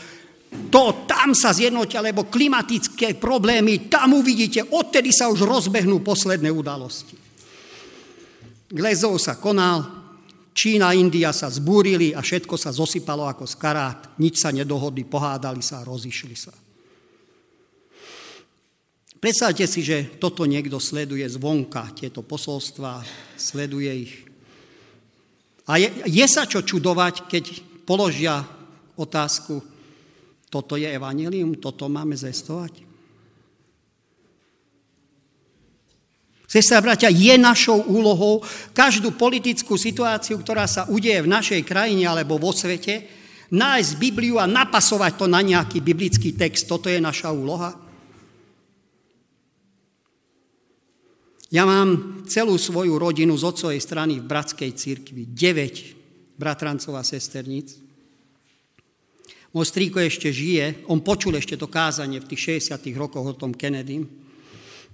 to 0.71 1.07
tam 1.07 1.35
sa 1.35 1.51
zjednotia, 1.51 2.03
lebo 2.03 2.27
klimatické 2.31 3.19
problémy, 3.19 3.91
tam 3.91 4.15
uvidíte, 4.19 4.63
odtedy 4.71 5.11
sa 5.11 5.27
už 5.27 5.43
rozbehnú 5.43 5.99
posledné 5.99 6.47
udalosti. 6.47 7.15
Glezov 8.71 9.19
sa 9.19 9.35
konal, 9.35 9.83
Čína, 10.51 10.95
India 10.95 11.31
sa 11.31 11.47
zbúrili 11.47 12.15
a 12.15 12.19
všetko 12.23 12.55
sa 12.59 12.71
zosypalo 12.71 13.27
ako 13.27 13.47
z 13.47 13.55
karát, 13.55 13.99
nič 14.19 14.43
sa 14.43 14.51
nedohodli, 14.51 15.07
pohádali 15.07 15.63
sa 15.63 15.83
rozišli 15.83 16.35
sa. 16.35 16.51
Predstavte 19.21 19.69
si, 19.69 19.85
že 19.85 20.17
toto 20.17 20.49
niekto 20.49 20.81
sleduje 20.81 21.21
zvonka, 21.29 21.93
tieto 21.93 22.25
posolstva, 22.25 23.05
sleduje 23.37 23.91
ich. 24.09 24.13
A 25.69 25.77
je, 25.77 25.93
je 26.09 26.25
sa 26.25 26.49
čo 26.49 26.65
čudovať, 26.65 27.29
keď 27.29 27.43
položia 27.85 28.41
otázku, 28.97 29.61
toto 30.49 30.73
je 30.73 30.89
evanelium, 30.89 31.53
toto 31.61 31.85
máme 31.85 32.17
zestovať? 32.17 32.81
Sestra 36.49 36.83
bratia, 36.83 37.07
je 37.07 37.37
našou 37.39 37.87
úlohou 37.87 38.43
každú 38.75 39.15
politickú 39.15 39.79
situáciu, 39.79 40.41
ktorá 40.41 40.67
sa 40.67 40.83
udeje 40.91 41.23
v 41.23 41.31
našej 41.31 41.61
krajine 41.63 42.09
alebo 42.09 42.35
vo 42.35 42.51
svete, 42.51 43.07
nájsť 43.53 43.91
Bibliu 44.01 44.35
a 44.41 44.49
napasovať 44.49 45.15
to 45.15 45.25
na 45.31 45.39
nejaký 45.39 45.79
biblický 45.79 46.35
text. 46.35 46.67
Toto 46.67 46.91
je 46.91 46.99
naša 46.99 47.31
úloha. 47.31 47.71
Ja 51.51 51.67
mám 51.67 52.23
celú 52.31 52.55
svoju 52.55 52.95
rodinu 52.95 53.35
z 53.35 53.43
otcovej 53.43 53.83
strany 53.83 54.23
v 54.23 54.27
bratskej 54.27 54.71
cirkvi. 54.71 55.27
9 55.35 56.39
bratrancov 56.39 56.95
a 56.95 57.03
sesterníc. 57.03 57.75
Môj 59.51 59.67
strýko 59.67 59.99
ešte 59.99 60.31
žije, 60.31 60.87
on 60.87 61.03
počul 61.03 61.35
ešte 61.35 61.59
to 61.59 61.67
kázanie 61.67 62.23
v 62.23 62.29
tých 62.31 62.63
60 62.71 62.79
rokoch 62.95 63.35
o 63.35 63.35
tom 63.35 63.51
Kennedy. 63.51 63.99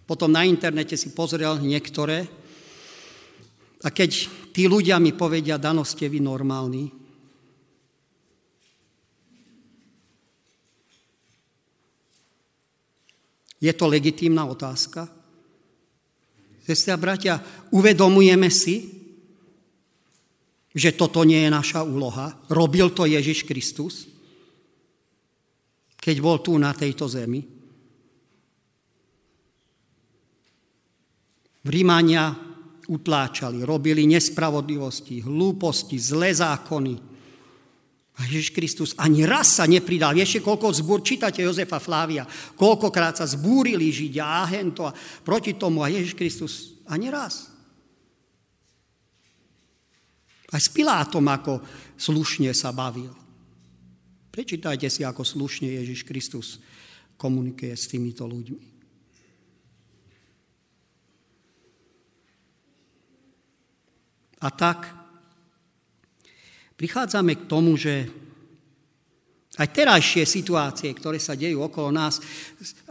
Potom 0.09 0.33
na 0.33 0.41
internete 0.49 0.97
si 0.97 1.13
pozrel 1.13 1.61
niektoré. 1.61 2.25
A 3.85 3.93
keď 3.93 4.25
tí 4.49 4.65
ľudia 4.65 4.97
mi 4.97 5.13
povedia, 5.13 5.61
Dano, 5.61 5.85
ste 5.85 6.09
vy 6.09 6.17
normálni, 6.17 6.89
je 13.61 13.73
to 13.77 13.85
legitímna 13.85 14.49
otázka? 14.49 15.16
Sestri 16.67 16.91
a 16.91 16.99
bratia, 16.99 17.39
uvedomujeme 17.71 18.51
si, 18.51 18.91
že 20.75 20.91
toto 20.99 21.23
nie 21.23 21.47
je 21.47 21.49
naša 21.49 21.87
úloha. 21.87 22.43
Robil 22.51 22.91
to 22.91 23.07
Ježiš 23.07 23.47
Kristus, 23.47 24.03
keď 25.95 26.15
bol 26.19 26.43
tu 26.43 26.59
na 26.59 26.75
tejto 26.75 27.07
zemi. 27.07 27.39
V 31.63 31.69
Rímania 31.71 32.35
utláčali, 32.91 33.63
robili 33.63 34.03
nespravodlivosti, 34.03 35.23
hlúposti, 35.23 35.95
zlé 35.95 36.35
zákony, 36.35 37.16
a 38.17 38.25
Ježiš 38.25 38.49
Kristus 38.49 38.97
ani 38.97 39.29
raz 39.29 39.61
sa 39.61 39.69
nepridal. 39.69 40.17
Vieš, 40.17 40.41
koľko 40.41 40.73
zbúr, 40.73 41.05
čítate 41.05 41.45
Jozefa 41.45 41.77
Flávia, 41.77 42.25
koľkokrát 42.57 43.21
sa 43.21 43.29
zbúrili 43.29 43.93
Židia 43.93 44.25
a 44.25 44.49
hento 44.49 44.89
a 44.89 44.95
proti 45.21 45.53
tomu 45.53 45.85
a 45.85 45.91
Ježiš 45.93 46.17
Kristus 46.17 46.53
ani 46.89 47.13
raz. 47.13 47.53
Aj 50.49 50.57
s 50.57 50.71
Pilátom 50.71 51.21
ako 51.29 51.61
slušne 51.99 52.49
sa 52.57 52.73
bavil. 52.73 53.13
Prečítajte 54.33 54.89
si, 54.89 55.05
ako 55.05 55.21
slušne 55.21 55.69
Ježiš 55.69 56.01
Kristus 56.01 56.57
komunikuje 57.21 57.73
s 57.73 57.85
týmito 57.85 58.25
ľuďmi. 58.25 58.77
A 64.37 64.47
tak 64.53 65.06
prichádzame 66.77 67.33
k 67.33 67.47
tomu, 67.49 67.73
že 67.73 68.05
aj 69.57 69.73
terajšie 69.73 70.21
situácie, 70.29 70.93
ktoré 70.93 71.17
sa 71.17 71.33
dejú 71.33 71.65
okolo 71.65 71.89
nás, 71.89 72.21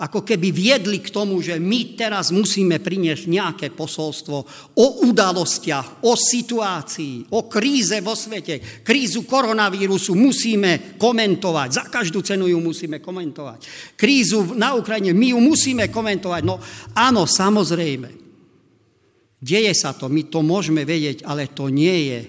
ako 0.02 0.26
keby 0.26 0.50
viedli 0.50 0.98
k 0.98 1.14
tomu, 1.14 1.38
že 1.38 1.62
my 1.62 1.94
teraz 1.94 2.34
musíme 2.34 2.82
priniesť 2.82 3.30
nejaké 3.30 3.66
posolstvo 3.70 4.36
o 4.74 4.86
udalostiach, 5.06 6.02
o 6.02 6.18
situácii, 6.18 7.30
o 7.38 7.46
kríze 7.46 8.02
vo 8.02 8.18
svete. 8.18 8.82
Krízu 8.82 9.22
koronavírusu 9.22 10.18
musíme 10.18 10.98
komentovať, 10.98 11.68
za 11.70 11.84
každú 11.86 12.26
cenu 12.26 12.50
ju 12.50 12.58
musíme 12.58 12.98
komentovať. 12.98 13.94
Krízu 13.94 14.58
na 14.58 14.74
Ukrajine, 14.74 15.14
my 15.14 15.38
ju 15.38 15.38
musíme 15.38 15.86
komentovať. 15.86 16.42
No 16.42 16.58
áno, 16.98 17.30
samozrejme. 17.30 18.26
Deje 19.38 19.70
sa 19.78 19.94
to, 19.94 20.10
my 20.10 20.26
to 20.26 20.42
môžeme 20.42 20.82
vedieť, 20.82 21.22
ale 21.22 21.46
to 21.54 21.70
nie 21.70 22.10
je 22.10 22.20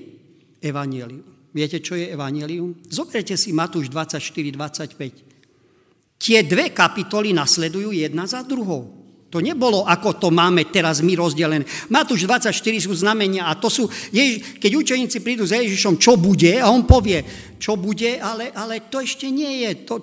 evanielium. 0.62 1.37
Viete, 1.56 1.80
čo 1.80 1.96
je 1.96 2.12
evanelium? 2.12 2.76
Zoberte 2.88 3.40
si 3.40 3.56
Matúš 3.56 3.88
24-25. 3.90 5.28
Tie 6.18 6.44
dve 6.44 6.74
kapitoly 6.74 7.32
nasledujú 7.32 7.94
jedna 7.94 8.26
za 8.26 8.44
druhou. 8.44 8.98
To 9.28 9.44
nebolo, 9.44 9.84
ako 9.84 10.16
to 10.16 10.32
máme 10.32 10.72
teraz 10.72 11.04
my 11.04 11.12
rozdelené. 11.20 11.68
Matúš 11.92 12.24
24 12.24 12.56
sú 12.80 12.96
znamenia 12.96 13.52
a 13.52 13.60
to 13.60 13.68
sú, 13.68 13.84
Ježiš, 14.16 14.56
keď 14.56 14.72
učeníci 14.80 15.20
prídu 15.20 15.44
za 15.44 15.60
Ježišom, 15.60 16.00
čo 16.00 16.16
bude, 16.16 16.64
a 16.64 16.72
on 16.72 16.88
povie, 16.88 17.20
čo 17.60 17.76
bude, 17.76 18.24
ale, 18.24 18.56
ale 18.56 18.88
to 18.88 19.04
ešte 19.04 19.28
nie 19.28 19.68
je. 19.68 19.84
To, 19.84 19.96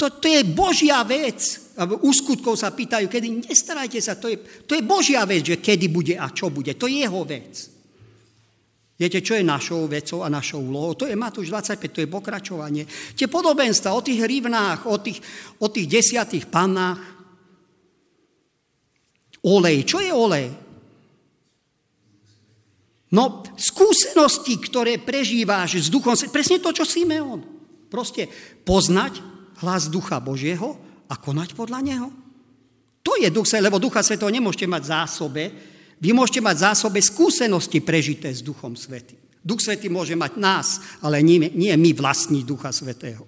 to, 0.00 0.16
to 0.16 0.26
je 0.32 0.40
Božia 0.48 1.04
vec. 1.04 1.68
A 1.76 1.84
u 1.84 2.10
skutkov 2.16 2.56
sa 2.56 2.72
pýtajú, 2.72 3.12
kedy, 3.12 3.44
nestarajte 3.44 4.00
sa, 4.00 4.16
to 4.16 4.32
je, 4.32 4.40
to 4.64 4.72
je 4.72 4.88
Božia 4.88 5.28
vec, 5.28 5.44
že 5.44 5.60
kedy 5.60 5.92
bude 5.92 6.16
a 6.16 6.32
čo 6.32 6.48
bude. 6.48 6.72
To 6.80 6.88
je 6.88 7.04
jeho 7.04 7.22
vec. 7.28 7.79
Viete, 9.00 9.24
čo 9.24 9.32
je 9.32 9.40
našou 9.40 9.88
vecou 9.88 10.20
a 10.20 10.28
našou 10.28 10.60
úlohou? 10.60 10.92
To 10.92 11.08
je 11.08 11.16
Matúš 11.16 11.48
25, 11.48 11.88
to 11.88 12.04
je 12.04 12.12
pokračovanie. 12.12 12.84
Tie 13.16 13.32
podobenstva 13.32 13.96
o 13.96 14.04
tých 14.04 14.20
rivnách, 14.20 14.84
o 14.84 15.00
tých, 15.00 15.24
o 15.56 15.72
tých 15.72 15.88
desiatých 15.88 16.44
pannách. 16.52 17.00
Olej. 19.48 19.88
Čo 19.88 20.04
je 20.04 20.12
olej? 20.12 20.52
No, 23.16 23.40
skúsenosti, 23.56 24.60
ktoré 24.60 25.00
prežíváš 25.00 25.80
s 25.80 25.88
duchom, 25.88 26.12
presne 26.28 26.60
to, 26.60 26.68
čo 26.68 26.84
Simeon. 26.84 27.40
Proste 27.88 28.28
poznať 28.68 29.24
hlas 29.64 29.88
ducha 29.88 30.20
Božieho 30.20 30.76
a 31.08 31.16
konať 31.16 31.56
podľa 31.56 31.80
neho. 31.80 32.08
To 33.00 33.16
je 33.16 33.32
duch, 33.32 33.48
lebo 33.56 33.80
ducha 33.80 34.04
svetého 34.04 34.28
nemôžete 34.28 34.68
mať 34.68 34.82
v 34.84 34.92
zásobe, 34.92 35.44
vy 36.00 36.16
môžete 36.16 36.40
mať 36.40 36.72
zásobe 36.72 37.04
skúsenosti 37.04 37.84
prežité 37.84 38.32
s 38.32 38.40
Duchom 38.40 38.72
Svetým. 38.72 39.20
Duch 39.44 39.60
Svetý 39.60 39.92
môže 39.92 40.16
mať 40.16 40.32
nás, 40.36 40.80
ale 41.04 41.20
nie, 41.20 41.52
nie 41.52 41.72
my 41.76 41.92
vlastní 41.92 42.44
Ducha 42.44 42.72
Svetého. 42.72 43.24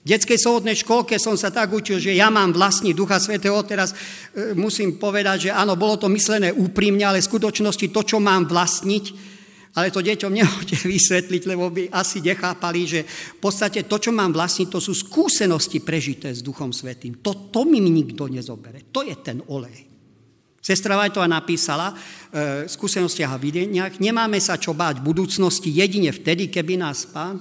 V 0.00 0.06
detskej 0.08 0.40
sovodnej 0.40 0.74
školke 0.80 1.20
som 1.20 1.36
sa 1.36 1.52
tak 1.52 1.70
učil, 1.76 2.00
že 2.00 2.16
ja 2.16 2.32
mám 2.32 2.56
vlastní 2.56 2.96
Ducha 2.96 3.20
Svetého. 3.20 3.60
Teraz 3.62 3.92
e, 4.32 4.56
musím 4.56 4.96
povedať, 4.96 5.50
že 5.50 5.50
áno, 5.52 5.76
bolo 5.76 6.00
to 6.00 6.08
myslené 6.08 6.56
úprimne, 6.56 7.04
ale 7.04 7.20
v 7.20 7.28
skutočnosti 7.28 7.86
to, 7.92 8.00
čo 8.00 8.16
mám 8.16 8.48
vlastniť, 8.48 9.04
ale 9.76 9.92
to 9.92 10.00
deťom 10.00 10.32
nehoďte 10.40 10.88
vysvetliť, 10.88 11.42
lebo 11.44 11.68
by 11.68 11.92
asi 11.92 12.24
nechápali, 12.24 12.80
že 12.88 13.00
v 13.04 13.38
podstate 13.44 13.84
to, 13.84 14.00
čo 14.00 14.10
mám 14.10 14.32
vlastniť, 14.32 14.72
to 14.72 14.80
sú 14.80 14.96
skúsenosti 14.96 15.84
prežité 15.84 16.32
s 16.32 16.40
Duchom 16.40 16.72
Svetým. 16.72 17.20
To, 17.20 17.52
to 17.52 17.68
mi 17.68 17.78
nikto 17.82 18.24
nezobere. 18.30 18.88
To 18.94 19.04
je 19.04 19.14
ten 19.20 19.44
olej. 19.52 19.89
Sestra 20.60 20.92
Vajtová 20.92 21.24
napísala 21.24 21.90
e, 21.90 21.94
v 22.64 22.70
skúsenostiach 22.70 23.32
a 23.32 23.40
videniach, 23.40 23.96
nemáme 23.96 24.36
sa 24.36 24.60
čo 24.60 24.76
báť 24.76 25.00
v 25.00 25.08
budúcnosti 25.08 25.72
jedine 25.72 26.12
vtedy, 26.12 26.52
keby 26.52 26.76
nás 26.76 27.08
pán, 27.08 27.40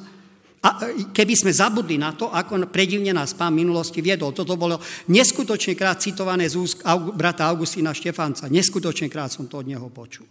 a 0.64 0.70
e, 0.88 1.12
keby 1.12 1.36
sme 1.36 1.52
zabudli 1.52 2.00
na 2.00 2.16
to, 2.16 2.32
ako 2.32 2.72
predivne 2.72 3.12
nás 3.12 3.36
pán 3.36 3.52
minulosti 3.52 4.00
viedol. 4.00 4.32
Toto 4.32 4.56
bolo 4.56 4.80
neskutočne 5.12 5.76
krát 5.76 6.00
citované 6.00 6.48
z 6.48 6.56
úst 6.60 6.80
brata 7.16 7.48
Augustína 7.52 7.92
Štefanca. 7.92 8.48
Neskutočne 8.48 9.12
krát 9.12 9.32
som 9.32 9.52
to 9.52 9.60
od 9.60 9.68
neho 9.68 9.88
počul. 9.92 10.28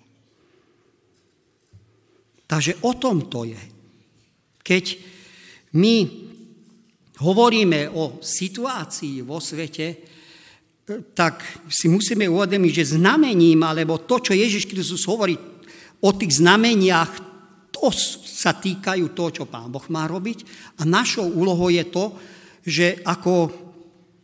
Takže 2.48 2.80
o 2.88 2.96
tom 2.96 3.28
to 3.28 3.44
je. 3.44 3.62
Keď 4.64 4.84
my 5.76 5.96
hovoríme 7.20 7.92
o 7.92 8.16
situácii 8.24 9.20
vo 9.20 9.36
svete, 9.36 10.07
tak 11.12 11.44
si 11.68 11.86
musíme 11.88 12.24
uvedomiť, 12.24 12.72
že 12.72 12.96
znamením, 12.96 13.60
alebo 13.64 14.00
to, 14.00 14.20
čo 14.24 14.32
Ježiš 14.32 14.64
Kristus 14.64 15.04
hovorí 15.04 15.36
o 16.00 16.10
tých 16.16 16.40
znameniach, 16.40 17.12
to 17.68 17.92
sa 17.92 18.56
týkajú 18.56 19.12
toho, 19.12 19.30
čo 19.30 19.44
Pán 19.50 19.70
Boh 19.70 19.84
má 19.92 20.08
robiť. 20.08 20.42
A 20.80 20.88
našou 20.88 21.28
úlohou 21.28 21.68
je 21.70 21.84
to, 21.86 22.04
že 22.64 23.00
ako 23.06 23.52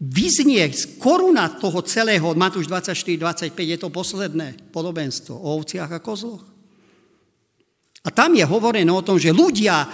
vyznie 0.00 0.66
koruna 0.98 1.48
toho 1.60 1.80
celého, 1.86 2.34
Matúš 2.34 2.66
24-25, 2.66 3.54
je 3.54 3.78
to 3.78 3.88
posledné 3.94 4.72
podobenstvo 4.74 5.36
o 5.36 5.54
ovciach 5.60 5.90
a 5.92 6.00
kozloch. 6.02 6.44
A 8.04 8.08
tam 8.12 8.36
je 8.36 8.44
hovorené 8.44 8.90
o 8.92 9.04
tom, 9.06 9.16
že 9.16 9.32
ľudia 9.32 9.88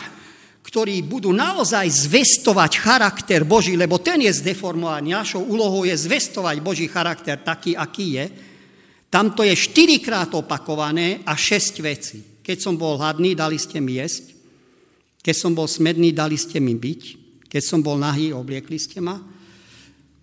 ktorí 0.71 1.03
budú 1.03 1.35
naozaj 1.35 1.83
zvestovať 2.07 2.79
charakter 2.79 3.43
Boží, 3.43 3.75
lebo 3.75 3.99
ten 3.99 4.23
je 4.23 4.31
zdeformovaný. 4.31 5.19
Našou 5.19 5.43
úlohou 5.43 5.83
je 5.83 5.99
zvestovať 5.99 6.63
Boží 6.63 6.87
charakter 6.87 7.43
taký, 7.43 7.75
aký 7.75 8.23
je. 8.23 8.27
Tam 9.11 9.35
to 9.35 9.43
je 9.43 9.51
štyrikrát 9.51 10.31
opakované 10.31 11.27
a 11.27 11.35
šesť 11.35 11.75
vecí. 11.83 12.19
Keď 12.47 12.63
som 12.63 12.79
bol 12.79 13.03
hladný, 13.03 13.35
dali 13.35 13.59
ste 13.59 13.83
mi 13.83 13.99
jesť. 13.99 14.31
Keď 15.19 15.35
som 15.35 15.59
bol 15.59 15.67
smedný, 15.67 16.15
dali 16.15 16.39
ste 16.39 16.63
mi 16.63 16.79
byť. 16.79 17.03
Keď 17.51 17.63
som 17.67 17.83
bol 17.83 17.99
nahý, 17.99 18.31
obliekli 18.31 18.79
ste 18.79 19.03
ma. 19.03 19.19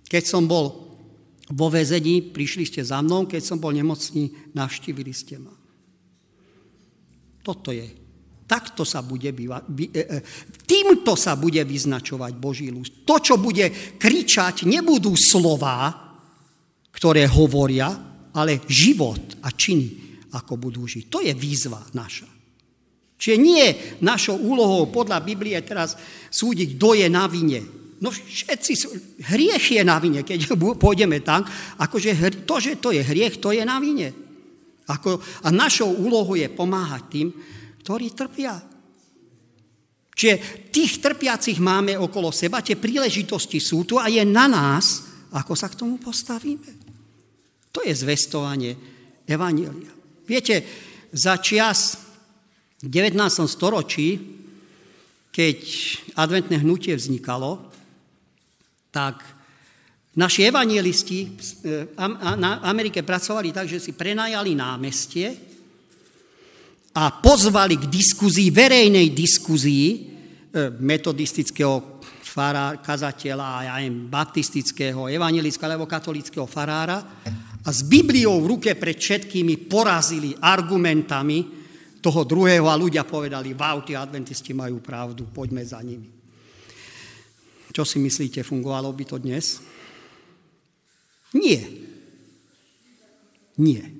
Keď 0.07 0.23
som 0.23 0.47
bol 0.47 0.95
vo 1.51 1.67
väzení, 1.67 2.23
prišli 2.23 2.63
ste 2.63 2.87
za 2.87 3.03
mnou. 3.03 3.27
Keď 3.27 3.43
som 3.43 3.59
bol 3.59 3.75
nemocný, 3.75 4.55
navštívili 4.55 5.11
ste 5.11 5.43
ma. 5.43 5.51
Toto 7.43 7.75
je 7.75 8.06
Takto 8.47 8.87
sa 8.87 9.03
bude 9.03 9.35
býva, 9.35 9.59
by, 9.59 9.85
e, 9.91 10.03
e, 10.07 10.19
týmto 10.63 11.19
sa 11.19 11.35
bude 11.35 11.59
vyznačovať 11.67 12.31
Boží 12.39 12.71
lúst. 12.71 13.03
To, 13.03 13.19
čo 13.19 13.35
bude 13.35 13.67
kričať, 13.99 14.63
nebudú 14.63 15.11
slova, 15.19 15.91
ktoré 16.95 17.27
hovoria, 17.27 17.91
ale 18.31 18.63
život 18.71 19.43
a 19.43 19.51
činy, 19.51 19.87
ako 20.31 20.55
budú 20.55 20.87
žiť. 20.87 21.03
To 21.11 21.19
je 21.19 21.35
výzva 21.35 21.83
naša. 21.91 22.37
Čiže 23.19 23.35
nie 23.35 23.65
našou 23.99 24.39
úlohou 24.39 24.87
podľa 24.93 25.19
Biblie 25.25 25.59
teraz 25.65 25.99
súdiť, 26.31 26.79
kto 26.79 27.03
je 27.03 27.07
na 27.11 27.27
vine. 27.27 27.59
No 27.97 28.13
všetci 28.13 28.71
sú, 28.77 28.87
hriech 29.27 29.75
je 29.75 29.83
na 29.83 29.99
vine, 29.99 30.23
keď 30.23 30.55
pôjdeme 30.83 31.19
tam, 31.19 31.43
akože 31.83 32.45
to, 32.47 32.55
že 32.63 32.79
to 32.79 32.95
je 32.95 33.03
hriech, 33.03 33.43
to 33.43 33.51
je 33.51 33.67
na 33.67 33.81
vine. 33.83 34.13
Ako, 34.87 35.19
a 35.43 35.51
našou 35.51 35.91
úlohou 35.91 36.39
je 36.39 36.47
pomáhať 36.47 37.03
tým, 37.11 37.27
ktorí 37.87 38.11
trpia. 38.11 38.59
Čiže 40.11 40.67
tých 40.75 40.99
trpiacich 40.99 41.63
máme 41.63 41.95
okolo 41.95 42.35
seba, 42.35 42.59
tie 42.59 42.75
príležitosti 42.75 43.63
sú 43.63 43.87
tu 43.87 43.95
a 43.95 44.11
je 44.11 44.27
na 44.27 44.51
nás, 44.51 45.07
ako 45.31 45.55
sa 45.55 45.71
k 45.71 45.79
tomu 45.79 45.95
postavíme. 45.95 46.67
To 47.71 47.79
je 47.79 47.95
zvestovanie 47.95 48.75
Evanielia. 49.23 49.87
Viete, 50.27 50.67
za 51.15 51.39
čias 51.39 51.95
v 52.83 52.91
19. 52.91 53.15
storočí, 53.47 54.19
keď 55.31 55.57
adventné 56.19 56.59
hnutie 56.59 56.91
vznikalo, 56.91 57.71
tak 58.91 59.23
naši 60.19 60.51
evangelisti 60.51 61.19
v 61.63 61.95
Amerike 62.67 62.99
pracovali 62.99 63.55
tak, 63.55 63.71
že 63.71 63.79
si 63.79 63.95
prenajali 63.95 64.59
námestie 64.59 65.46
a 66.97 67.13
pozvali 67.13 67.77
k 67.77 67.85
diskuzii, 67.85 68.49
verejnej 68.49 69.13
diskuzii 69.13 69.85
e, 69.93 69.97
metodistického 70.81 72.01
fará, 72.25 72.81
kazateľa, 72.81 73.69
ja 73.69 73.75
neviem, 73.77 74.09
baptistického, 74.09 75.05
evangelického 75.05 75.69
alebo 75.69 75.85
katolického 75.85 76.49
farára 76.49 76.97
a 77.61 77.69
s 77.69 77.85
Bibliou 77.85 78.41
v 78.41 78.57
ruke 78.57 78.73
pred 78.73 78.97
všetkými 78.97 79.69
porazili 79.69 80.33
argumentami 80.41 81.45
toho 82.01 82.25
druhého 82.25 82.65
a 82.65 82.79
ľudia 82.79 83.05
povedali, 83.05 83.53
wow, 83.53 83.85
tí 83.85 83.93
adventisti 83.93 84.57
majú 84.57 84.81
pravdu, 84.81 85.29
poďme 85.29 85.61
za 85.61 85.77
nimi. 85.85 86.09
Čo 87.69 87.85
si 87.85 88.01
myslíte, 88.01 88.41
fungovalo 88.41 88.89
by 88.89 89.03
to 89.05 89.17
dnes? 89.21 89.61
Nie. 91.37 91.61
Nie. 93.61 93.96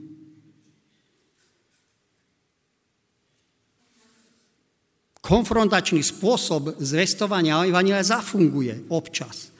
Konfrontačný 5.28 6.00
spôsob 6.00 6.80
zvestovania 6.80 7.68
Evangelia 7.68 8.00
zafunguje 8.00 8.88
občas. 8.88 9.52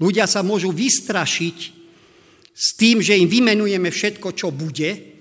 Ľudia 0.00 0.24
sa 0.24 0.40
môžu 0.40 0.72
vystrašiť 0.72 1.58
s 2.56 2.66
tým, 2.80 3.04
že 3.04 3.20
im 3.20 3.28
vymenujeme 3.28 3.92
všetko, 3.92 4.32
čo 4.32 4.48
bude, 4.48 5.14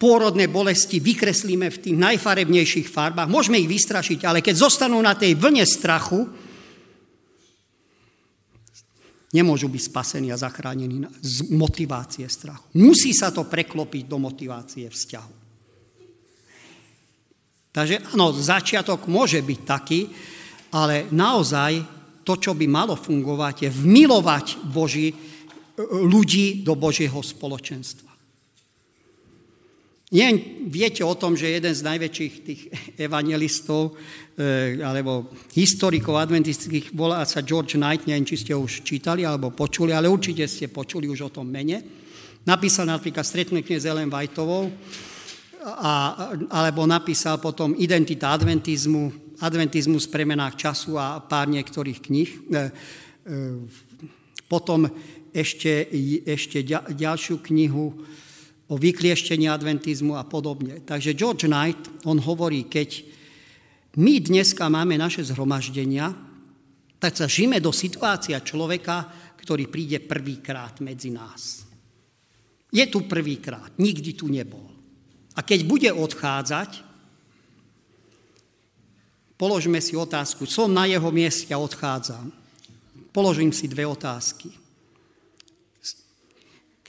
pôrodné 0.00 0.48
bolesti 0.48 0.96
vykreslíme 0.96 1.68
v 1.68 1.80
tých 1.84 1.96
najfarebnejších 2.00 2.88
farbách, 2.88 3.28
môžeme 3.28 3.60
ich 3.60 3.68
vystrašiť, 3.68 4.24
ale 4.24 4.40
keď 4.40 4.56
zostanú 4.56 4.96
na 5.04 5.12
tej 5.12 5.36
vlne 5.36 5.68
strachu, 5.68 6.24
nemôžu 9.36 9.68
byť 9.68 9.82
spasení 9.92 10.32
a 10.32 10.40
zachránení 10.40 11.04
z 11.20 11.52
motivácie 11.52 12.24
strachu. 12.26 12.72
Musí 12.80 13.12
sa 13.12 13.28
to 13.28 13.44
preklopiť 13.44 14.08
do 14.08 14.16
motivácie 14.16 14.88
vzťahu. 14.88 15.39
Takže 17.70 18.02
áno, 18.14 18.34
začiatok 18.34 19.06
môže 19.06 19.38
byť 19.38 19.60
taký, 19.62 20.10
ale 20.74 21.06
naozaj 21.14 21.82
to, 22.26 22.34
čo 22.38 22.52
by 22.54 22.66
malo 22.66 22.98
fungovať, 22.98 23.66
je 23.66 23.70
vmilovať 23.70 24.46
Boží, 24.70 25.14
ľudí 25.88 26.60
do 26.66 26.76
Božieho 26.76 27.18
spoločenstva. 27.22 28.10
Nie, 30.10 30.34
viete 30.66 31.06
o 31.06 31.14
tom, 31.14 31.38
že 31.38 31.54
jeden 31.54 31.70
z 31.70 31.86
najväčších 31.86 32.34
tých 32.42 32.60
evangelistov 32.98 33.94
e, 34.34 34.82
alebo 34.82 35.30
historikov 35.54 36.18
adventistických 36.18 36.90
volá 36.98 37.22
sa 37.22 37.46
George 37.46 37.78
Knight, 37.78 38.10
neviem, 38.10 38.26
či 38.26 38.42
ste 38.42 38.50
už 38.50 38.82
čítali 38.82 39.22
alebo 39.22 39.54
počuli, 39.54 39.94
ale 39.94 40.10
určite 40.10 40.50
ste 40.50 40.66
počuli 40.66 41.06
už 41.06 41.30
o 41.30 41.34
tom 41.38 41.46
mene. 41.46 41.78
Napísal 42.42 42.90
napríklad 42.90 43.22
Stretnutie 43.22 43.78
s 43.78 43.86
Ellen 43.86 44.10
Whiteovou, 44.10 44.74
a, 45.60 45.92
alebo 46.48 46.88
napísal 46.88 47.36
potom 47.36 47.76
Identita 47.76 48.32
adventizmu, 48.32 49.36
Adventizmus 49.40 50.08
v 50.08 50.14
premenách 50.20 50.56
času 50.56 50.96
a 51.00 51.20
pár 51.20 51.48
niektorých 51.48 51.98
kníh. 52.00 52.30
E, 52.32 52.38
e, 52.38 52.60
potom 54.48 54.88
ešte, 55.30 55.86
ešte 56.26 56.64
ďalšiu 56.92 57.40
knihu 57.48 57.86
o 58.70 58.74
vyklieštení 58.78 59.50
adventizmu 59.50 60.14
a 60.14 60.24
podobne. 60.26 60.82
Takže 60.82 61.16
George 61.16 61.46
Knight, 61.50 62.06
on 62.06 62.22
hovorí, 62.22 62.70
keď 62.70 63.02
my 63.98 64.22
dneska 64.22 64.70
máme 64.70 64.94
naše 64.94 65.26
zhromaždenia, 65.26 66.14
tak 67.00 67.16
sa 67.16 67.26
žijeme 67.26 67.58
do 67.58 67.74
situácia 67.74 68.38
človeka, 68.44 69.10
ktorý 69.40 69.66
príde 69.66 69.98
prvýkrát 70.04 70.78
medzi 70.84 71.10
nás. 71.10 71.66
Je 72.70 72.86
tu 72.86 73.02
prvýkrát, 73.10 73.74
nikdy 73.82 74.14
tu 74.14 74.30
nebol. 74.30 74.69
A 75.34 75.40
keď 75.46 75.62
bude 75.62 75.90
odchádzať, 75.94 76.82
položme 79.38 79.78
si 79.78 79.94
otázku, 79.94 80.44
som 80.44 80.68
na 80.68 80.84
jeho 80.90 81.08
mieste 81.14 81.54
a 81.54 81.62
odchádzam. 81.62 82.34
Položím 83.10 83.54
si 83.54 83.70
dve 83.70 83.86
otázky. 83.86 84.50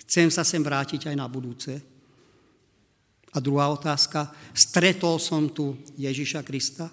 Chcem 0.06 0.28
sa 0.28 0.44
sem 0.44 0.60
vrátiť 0.60 1.08
aj 1.08 1.16
na 1.16 1.28
budúce. 1.32 1.80
A 3.32 3.38
druhá 3.40 3.72
otázka, 3.72 4.28
stretol 4.52 5.16
som 5.24 5.48
tu 5.48 5.80
Ježiša 5.96 6.44
Krista? 6.44 6.92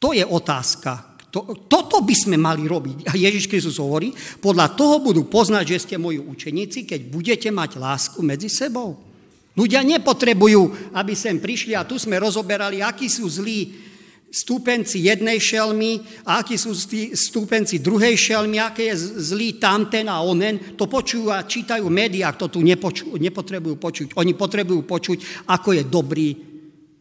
To 0.00 0.16
je 0.16 0.24
otázka. 0.24 1.17
To, 1.28 1.44
toto 1.68 2.00
by 2.00 2.14
sme 2.16 2.36
mali 2.40 2.64
robiť. 2.64 3.12
A 3.12 3.12
Ježiš 3.12 3.52
Kristus 3.52 3.76
hovorí, 3.76 4.16
podľa 4.40 4.72
toho 4.72 5.04
budú 5.04 5.28
poznať, 5.28 5.76
že 5.76 5.82
ste 5.84 5.96
moji 6.00 6.16
učeníci, 6.16 6.88
keď 6.88 7.00
budete 7.04 7.48
mať 7.52 7.76
lásku 7.76 8.20
medzi 8.24 8.48
sebou. 8.48 8.96
Ľudia 9.52 9.84
nepotrebujú, 9.84 10.94
aby 10.96 11.12
sem 11.12 11.36
prišli 11.36 11.76
a 11.76 11.84
tu 11.84 11.98
sme 12.00 12.16
rozoberali, 12.16 12.80
akí 12.80 13.10
sú 13.10 13.28
zlí 13.28 13.88
stúpenci 14.28 15.08
jednej 15.08 15.40
šelmy 15.40 16.00
a 16.28 16.44
akí 16.44 16.60
sú 16.60 16.76
stúpenci 17.12 17.80
druhej 17.80 18.14
šelmy, 18.16 18.60
aké 18.60 18.92
je 18.92 18.96
zlý 19.18 19.56
tamten 19.56 20.08
a 20.08 20.20
onen, 20.20 20.76
to 20.76 20.84
počujú 20.84 21.32
a 21.32 21.48
čítajú 21.48 21.88
médiá, 21.88 22.36
to 22.36 22.52
tu 22.52 22.60
nepoču, 22.60 23.16
nepotrebujú 23.16 23.76
počuť. 23.80 24.08
Oni 24.20 24.36
potrebujú 24.36 24.84
počuť, 24.84 25.48
ako 25.48 25.68
je 25.76 25.82
dobrý 25.88 26.28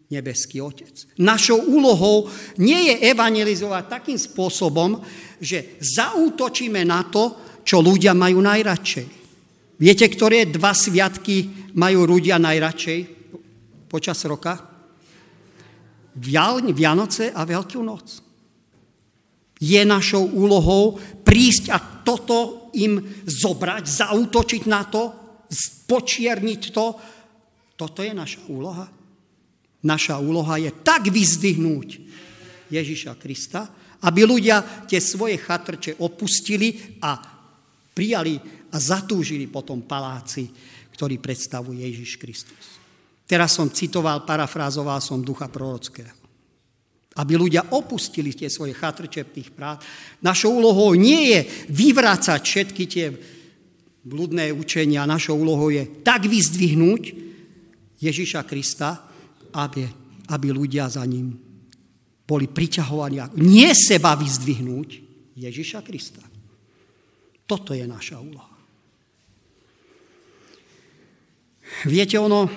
nebeský 0.08 0.64
Otec. 0.64 1.20
Našou 1.20 1.68
úlohou 1.68 2.32
nie 2.64 2.92
je 2.92 3.12
evangelizovať 3.12 3.84
takým 3.92 4.20
spôsobom, 4.20 5.04
že 5.40 5.78
zaútočíme 5.84 6.82
na 6.88 7.04
to, 7.12 7.36
čo 7.68 7.84
ľudia 7.84 8.16
majú 8.16 8.40
najradšej. 8.40 9.08
Viete, 9.78 10.06
ktoré 10.08 10.48
dva 10.48 10.72
sviatky 10.72 11.70
majú 11.76 12.08
ľudia 12.08 12.40
najradšej 12.40 13.00
počas 13.92 14.18
roka? 14.26 14.58
Vianoce 16.18 17.30
a 17.30 17.46
Veľkú 17.46 17.84
noc. 17.86 18.08
Je 19.62 19.82
našou 19.86 20.26
úlohou 20.34 20.98
prísť 21.22 21.70
a 21.74 21.78
toto 22.02 22.70
im 22.78 22.98
zobrať, 23.26 23.84
zautočiť 23.86 24.64
na 24.66 24.82
to, 24.86 25.14
počierniť 25.86 26.62
to. 26.74 26.86
Toto 27.78 28.00
je 28.02 28.14
naša 28.14 28.42
úloha. 28.50 28.97
Naša 29.86 30.18
úloha 30.18 30.58
je 30.58 30.74
tak 30.82 31.10
vyzdvihnúť 31.14 31.90
Ježiša 32.74 33.14
Krista, 33.22 33.70
aby 34.04 34.26
ľudia 34.26 34.86
tie 34.86 35.02
svoje 35.02 35.38
chatrče 35.42 36.02
opustili 36.02 36.98
a 37.02 37.18
prijali 37.94 38.38
a 38.74 38.78
zatúžili 38.78 39.50
potom 39.50 39.86
paláci, 39.86 40.46
ktorý 40.94 41.18
predstavuje 41.18 41.82
Ježiš 41.82 42.18
Kristus. 42.18 42.78
Teraz 43.28 43.58
som 43.58 43.68
citoval, 43.74 44.24
parafrázoval 44.24 45.02
som 45.02 45.20
ducha 45.20 45.50
prorockého. 45.50 46.14
Aby 47.18 47.34
ľudia 47.34 47.74
opustili 47.74 48.30
tie 48.38 48.46
svoje 48.46 48.78
chatrče 48.78 49.34
tých 49.34 49.50
prác. 49.50 49.82
Našou 50.22 50.62
úlohou 50.62 50.94
nie 50.94 51.34
je 51.34 51.40
vyvrácať 51.74 52.40
všetky 52.46 52.84
tie 52.86 53.10
bludné 54.06 54.54
učenia. 54.54 55.10
Našou 55.10 55.42
úlohou 55.42 55.74
je 55.74 55.84
tak 56.06 56.30
vyzdvihnúť 56.30 57.02
Ježiša 57.98 58.46
Krista, 58.46 59.07
aby, 59.54 59.88
aby 60.32 60.48
ľudia 60.52 60.90
za 60.92 61.06
ním 61.06 61.36
boli 62.28 62.48
priťahovaní. 62.52 63.40
Nie 63.40 63.72
seba 63.72 64.20
vyzdvihnúť 64.20 64.90
Ježiša 65.40 65.80
Krista. 65.86 66.24
Toto 67.48 67.72
je 67.72 67.88
naša 67.88 68.20
úloha. 68.20 68.52
Viete, 71.88 72.20
ono, 72.20 72.48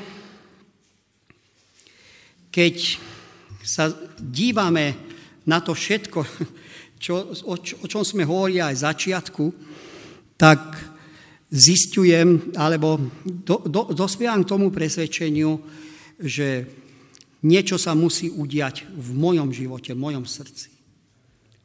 keď 2.51 2.75
sa 3.63 3.91
dívame 4.19 4.95
na 5.47 5.63
to 5.63 5.75
všetko, 5.75 6.21
čo, 7.03 7.35
o, 7.47 7.55
o 7.59 7.87
čom 7.87 8.03
sme 8.03 8.27
hovorili 8.27 8.59
aj 8.59 8.75
v 8.75 8.85
začiatku, 8.87 9.45
tak 10.35 10.61
zistujem, 11.51 12.55
alebo 12.55 12.99
do, 13.25 13.67
do, 13.67 13.91
dospievam 13.91 14.47
k 14.47 14.51
tomu 14.51 14.71
presvedčeniu, 14.71 15.59
že 16.21 16.69
niečo 17.43 17.81
sa 17.81 17.97
musí 17.97 18.29
udiať 18.29 18.85
v 18.93 19.09
mojom 19.17 19.49
živote, 19.51 19.97
v 19.97 20.03
mojom 20.03 20.25
srdci. 20.29 20.69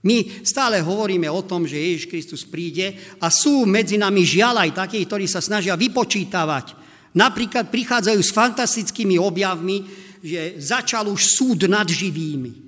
My 0.06 0.46
stále 0.46 0.86
hovoríme 0.86 1.26
o 1.26 1.42
tom, 1.42 1.66
že 1.66 1.82
Ježiš 1.82 2.06
Kristus 2.06 2.44
príde 2.46 2.94
a 3.18 3.34
sú 3.34 3.66
medzi 3.66 3.98
nami 3.98 4.22
žiaľ 4.22 4.70
aj 4.70 4.86
takí, 4.86 5.02
ktorí 5.02 5.26
sa 5.26 5.42
snažia 5.42 5.74
vypočítavať. 5.74 6.78
Napríklad 7.18 7.74
prichádzajú 7.74 8.20
s 8.22 8.36
fantastickými 8.36 9.18
objavmi, 9.18 9.82
že 10.22 10.62
začal 10.62 11.10
už 11.10 11.22
súd 11.42 11.66
nad 11.66 11.90
živými. 11.90 12.66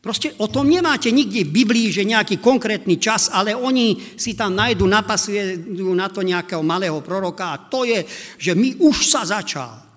Proste 0.00 0.32
o 0.40 0.48
tom 0.48 0.64
nemáte 0.64 1.12
nikde 1.12 1.44
v 1.44 1.52
Biblii, 1.60 1.92
že 1.92 2.08
nejaký 2.08 2.40
konkrétny 2.40 2.96
čas, 2.96 3.28
ale 3.28 3.52
oni 3.52 4.16
si 4.16 4.32
tam 4.32 4.56
nájdu, 4.56 4.88
napasujú 4.88 5.92
na 5.92 6.08
to 6.08 6.24
nejakého 6.24 6.64
malého 6.64 6.96
proroka 7.04 7.52
a 7.52 7.60
to 7.68 7.84
je, 7.84 8.08
že 8.40 8.56
my 8.56 8.80
už 8.80 8.96
sa 9.04 9.28
začal. 9.28 9.89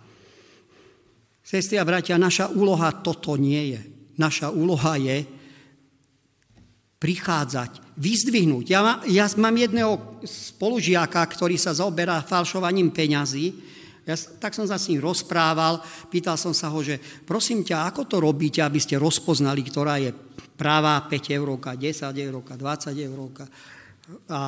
Sestri 1.53 1.77
a 1.77 1.85
bratia, 1.85 2.17
naša 2.17 2.49
úloha 2.49 2.89
toto 3.05 3.37
nie 3.37 3.77
je. 3.77 3.81
Naša 4.17 4.49
úloha 4.49 4.97
je 4.97 5.21
prichádzať, 6.97 7.93
vyzdvihnúť. 7.93 8.65
Ja, 8.73 8.97
ja 9.05 9.29
mám 9.37 9.53
jedného 9.53 10.17
spolužiaka, 10.25 11.21
ktorý 11.21 11.61
sa 11.61 11.77
zaoberá 11.77 12.25
falšovaním 12.25 12.89
peňazí 12.89 13.73
ja, 14.03 14.19
tak 14.19 14.51
som 14.51 14.67
sa 14.67 14.75
s 14.75 14.91
ním 14.91 14.99
rozprával, 14.99 15.79
pýtal 16.11 16.35
som 16.35 16.51
sa 16.51 16.67
ho, 16.67 16.79
že 16.83 16.99
prosím 17.23 17.63
ťa, 17.63 17.87
ako 17.87 18.03
to 18.03 18.17
robíte, 18.19 18.59
aby 18.59 18.75
ste 18.75 18.99
rozpoznali, 18.99 19.63
ktorá 19.63 19.95
je 19.95 20.11
práva 20.59 21.07
5 21.07 21.39
eur, 21.39 21.47
10 21.55 21.79
eur, 22.11 22.35
20 22.43 22.99
eur. 22.99 23.19
A 24.27 24.39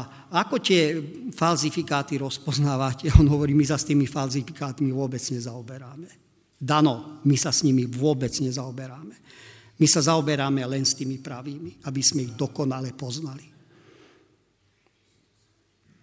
ako 0.43 0.59
tie 0.59 0.99
falzifikáty 1.31 2.19
rozpoznávate? 2.19 3.07
On 3.19 3.27
hovorí, 3.31 3.55
my 3.55 3.63
sa 3.63 3.79
s 3.79 3.87
tými 3.87 4.03
falzifikátmi 4.03 4.91
vôbec 4.91 5.23
nezaoberáme. 5.23 6.24
Dano, 6.55 7.19
my 7.27 7.35
sa 7.35 7.51
s 7.51 7.67
nimi 7.67 7.83
vôbec 7.85 8.31
nezaoberáme. 8.39 9.15
My 9.75 9.87
sa 9.91 9.99
zaoberáme 9.99 10.63
len 10.63 10.87
s 10.87 10.95
tými 10.95 11.19
pravými, 11.19 11.83
aby 11.83 11.99
sme 11.99 12.31
ich 12.31 12.33
dokonale 12.33 12.95
poznali. 12.95 13.43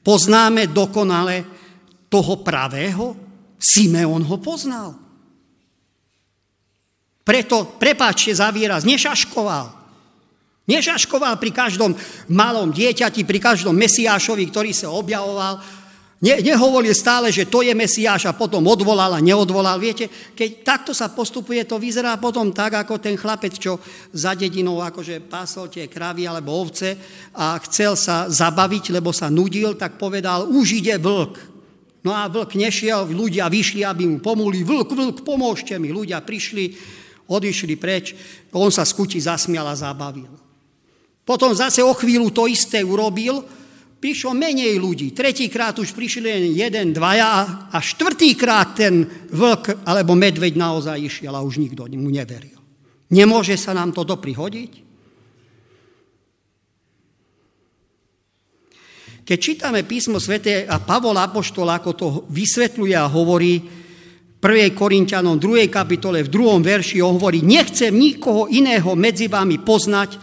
Poznáme 0.03 0.69
dokonale 0.69 1.47
toho 2.13 2.45
pravého, 2.45 3.17
Simeon 3.57 4.27
ho 4.27 4.37
poznal. 4.43 4.99
Preto, 7.23 7.79
prepáčte 7.79 8.35
za 8.35 8.51
výraz, 8.51 8.83
nešaškoval. 8.83 9.71
Nešaškoval 10.67 11.39
pri 11.39 11.51
každom 11.55 11.95
malom 12.31 12.75
dieťati, 12.75 13.23
pri 13.23 13.39
každom 13.39 13.79
mesiášovi, 13.79 14.51
ktorý 14.51 14.75
sa 14.75 14.91
objavoval. 14.91 15.63
Ne, 16.23 16.39
nehovoril 16.39 16.95
stále, 16.95 17.35
že 17.35 17.51
to 17.51 17.67
je 17.67 17.75
Mesiáš 17.75 18.31
a 18.31 18.39
potom 18.39 18.63
odvolal 18.71 19.11
a 19.11 19.19
neodvolal. 19.19 19.75
Viete, 19.83 20.07
keď 20.39 20.51
takto 20.63 20.95
sa 20.95 21.11
postupuje, 21.11 21.67
to 21.67 21.83
vyzerá 21.83 22.15
potom 22.15 22.55
tak, 22.55 22.79
ako 22.79 23.03
ten 23.03 23.19
chlapec, 23.19 23.59
čo 23.59 23.83
za 24.15 24.39
dedinou 24.39 24.79
akože 24.79 25.19
pásol 25.27 25.67
tie 25.67 25.91
kravy 25.91 26.31
alebo 26.31 26.55
ovce 26.55 26.95
a 27.35 27.59
chcel 27.67 27.99
sa 27.99 28.31
zabaviť, 28.31 28.95
lebo 28.95 29.11
sa 29.11 29.27
nudil, 29.35 29.75
tak 29.75 29.99
povedal, 29.99 30.47
už 30.47 30.79
ide 30.79 30.95
vlk. 30.95 31.35
No 32.07 32.15
a 32.15 32.31
vlk 32.31 32.55
nešiel, 32.55 33.03
ľudia 33.11 33.51
vyšli, 33.51 33.83
aby 33.83 34.07
mu 34.07 34.23
pomuli. 34.23 34.63
Vlk, 34.63 34.95
vlk, 34.95 35.17
pomôžte 35.27 35.75
mi. 35.83 35.91
Ľudia 35.91 36.23
prišli, 36.23 36.71
odišli 37.27 37.75
preč. 37.75 38.15
On 38.55 38.71
sa 38.71 38.87
skúti 38.87 39.19
zasmial 39.19 39.67
a 39.67 39.75
zabavil. 39.75 40.31
Potom 41.27 41.51
zase 41.51 41.83
o 41.83 41.91
chvíľu 41.95 42.31
to 42.31 42.47
isté 42.47 42.83
urobil, 42.83 43.43
prišlo 44.03 44.35
menej 44.35 44.83
ľudí. 44.83 45.15
Tretíkrát 45.15 45.79
už 45.79 45.95
prišli 45.95 46.27
len 46.27 46.51
jeden, 46.51 46.91
dvaja 46.91 47.71
a 47.71 47.79
štvrtýkrát 47.79 48.75
ten 48.75 49.07
vlk 49.31 49.87
alebo 49.87 50.19
medveď 50.19 50.59
naozaj 50.59 50.99
išiel 50.99 51.39
a 51.39 51.47
už 51.47 51.63
nikto 51.63 51.87
mu 51.95 52.11
neveril. 52.11 52.59
Nemôže 53.15 53.55
sa 53.55 53.71
nám 53.71 53.95
toto 53.95 54.19
prihodiť? 54.19 54.83
Keď 59.23 59.39
čítame 59.39 59.87
písmo 59.87 60.19
svete 60.19 60.67
a 60.67 60.83
Pavol 60.83 61.15
Apoštol, 61.15 61.71
ako 61.71 61.91
to 61.95 62.07
vysvetľuje 62.27 62.99
a 62.99 63.07
hovorí, 63.07 63.63
1. 64.43 64.75
Korintianom 64.75 65.39
2. 65.39 65.71
kapitole, 65.71 66.27
v 66.27 66.33
2. 66.35 66.59
verši 66.59 66.99
hovorí, 66.99 67.47
nechcem 67.47 67.95
nikoho 67.95 68.51
iného 68.51 68.99
medzi 68.99 69.31
vami 69.31 69.63
poznať, 69.63 70.19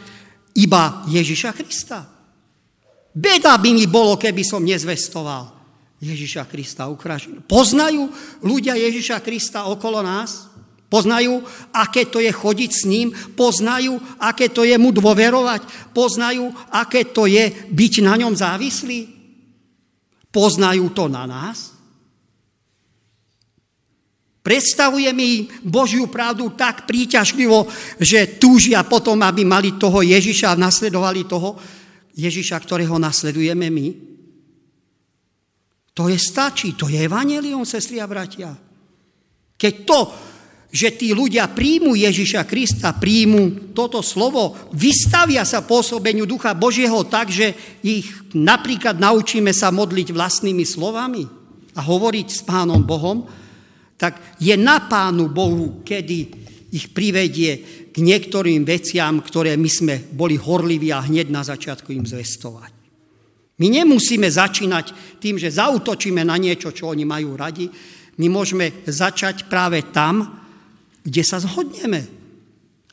iba 0.60 1.08
Ježiša 1.08 1.56
Krista. 1.56 2.19
Beda 3.14 3.58
by 3.58 3.70
mi 3.74 3.86
bolo, 3.90 4.16
keby 4.16 4.46
som 4.46 4.62
nezvestoval 4.62 5.50
Ježiša 6.00 6.48
Krista 6.48 6.88
Ukražinu. 6.88 7.44
Poznajú 7.44 8.08
ľudia 8.46 8.78
Ježiša 8.78 9.20
Krista 9.20 9.68
okolo 9.68 10.00
nás? 10.00 10.48
Poznajú, 10.90 11.46
aké 11.70 12.10
to 12.10 12.18
je 12.18 12.34
chodiť 12.34 12.72
s 12.74 12.84
ním? 12.90 13.14
Poznajú, 13.38 14.02
aké 14.18 14.50
to 14.50 14.66
je 14.66 14.74
mu 14.82 14.90
dôverovať? 14.90 15.94
Poznajú, 15.94 16.50
aké 16.74 17.14
to 17.14 17.30
je 17.30 17.70
byť 17.70 17.94
na 18.02 18.18
ňom 18.18 18.34
závislý? 18.34 19.06
Poznajú 20.34 20.90
to 20.94 21.06
na 21.06 21.30
nás? 21.30 21.78
Predstavuje 24.40 25.14
mi 25.14 25.46
Božiu 25.62 26.10
pravdu 26.10 26.50
tak 26.58 26.90
príťažlivo, 26.90 27.70
že 28.02 28.40
túžia 28.42 28.82
potom, 28.82 29.22
aby 29.22 29.46
mali 29.46 29.78
toho 29.78 30.02
Ježiša 30.02 30.58
a 30.58 30.62
nasledovali 30.62 31.30
toho, 31.30 31.54
Ježiša, 32.16 32.58
ktorého 32.62 32.98
nasledujeme 32.98 33.68
my? 33.70 33.88
To 36.00 36.08
je 36.08 36.16
stačí, 36.16 36.80
to 36.80 36.88
je 36.88 36.96
evanelium, 36.96 37.68
sestri 37.68 38.00
a 38.00 38.08
bratia. 38.08 38.56
Keď 39.60 39.74
to, 39.84 40.00
že 40.70 40.94
tí 40.96 41.12
ľudia 41.12 41.50
príjmu 41.50 41.98
Ježiša 41.98 42.46
Krista, 42.46 42.94
príjmu 42.94 43.74
toto 43.74 44.06
slovo, 44.06 44.56
vystavia 44.72 45.42
sa 45.42 45.66
pôsobeniu 45.66 46.30
Ducha 46.30 46.54
Božieho 46.54 47.04
tak, 47.10 47.34
že 47.34 47.58
ich 47.82 48.06
napríklad 48.38 49.02
naučíme 49.02 49.50
sa 49.50 49.74
modliť 49.74 50.14
vlastnými 50.14 50.64
slovami 50.64 51.26
a 51.74 51.82
hovoriť 51.82 52.28
s 52.30 52.42
Pánom 52.46 52.86
Bohom, 52.86 53.26
tak 54.00 54.40
je 54.40 54.54
na 54.56 54.86
Pánu 54.86 55.28
Bohu, 55.28 55.82
kedy 55.84 56.18
ich 56.70 56.94
privedie 56.94 57.79
niektorým 58.02 58.66
veciam, 58.66 59.20
ktoré 59.22 59.56
my 59.58 59.70
sme 59.70 59.96
boli 60.14 60.38
horliví 60.38 60.94
a 60.94 61.06
hneď 61.06 61.28
na 61.34 61.42
začiatku 61.42 61.90
im 61.94 62.06
zvestovať. 62.06 62.72
My 63.60 63.68
nemusíme 63.68 64.28
začínať 64.30 65.20
tým, 65.20 65.36
že 65.36 65.52
zautočíme 65.52 66.24
na 66.24 66.40
niečo, 66.40 66.72
čo 66.72 66.96
oni 66.96 67.04
majú 67.04 67.36
radi. 67.36 67.68
My 68.20 68.28
môžeme 68.32 68.88
začať 68.88 69.52
práve 69.52 69.84
tam, 69.92 70.24
kde 71.04 71.24
sa 71.24 71.44
zhodneme 71.44 72.20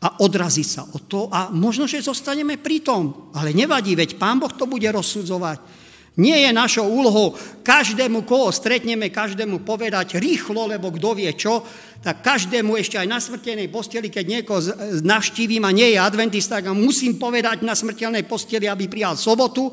a 0.03 0.23
odraziť 0.23 0.67
sa 0.67 0.83
od 0.87 1.03
toho 1.07 1.27
a 1.33 1.49
možno, 1.55 1.89
že 1.89 2.05
zostaneme 2.05 2.59
pri 2.59 2.83
tom. 2.83 3.33
Ale 3.35 3.55
nevadí, 3.57 3.95
veď 3.95 4.19
Pán 4.19 4.43
Boh 4.43 4.53
to 4.53 4.67
bude 4.67 4.87
rozsudzovať. 4.87 5.86
Nie 6.17 6.49
je 6.49 6.51
našou 6.57 6.89
úlohou 6.89 7.37
každému, 7.61 8.25
koho 8.25 8.49
stretneme, 8.49 9.13
každému 9.13 9.61
povedať 9.69 10.17
rýchlo, 10.17 10.65
lebo 10.65 10.89
kto 10.89 11.13
vie 11.13 11.29
čo, 11.37 11.61
tak 12.01 12.25
každému 12.25 12.73
ešte 12.81 12.97
aj 12.97 13.05
na 13.05 13.21
smrteľnej 13.21 13.69
posteli, 13.69 14.09
keď 14.09 14.25
niekoho 14.25 14.61
navštívim 15.05 15.61
a 15.69 15.77
nie 15.77 15.93
je 15.93 15.99
adventista, 16.01 16.65
tak 16.65 16.73
musím 16.73 17.21
povedať 17.21 17.61
na 17.61 17.77
smrteľnej 17.77 18.25
posteli, 18.25 18.65
aby 18.65 18.89
prijal 18.89 19.21
sobotu, 19.21 19.69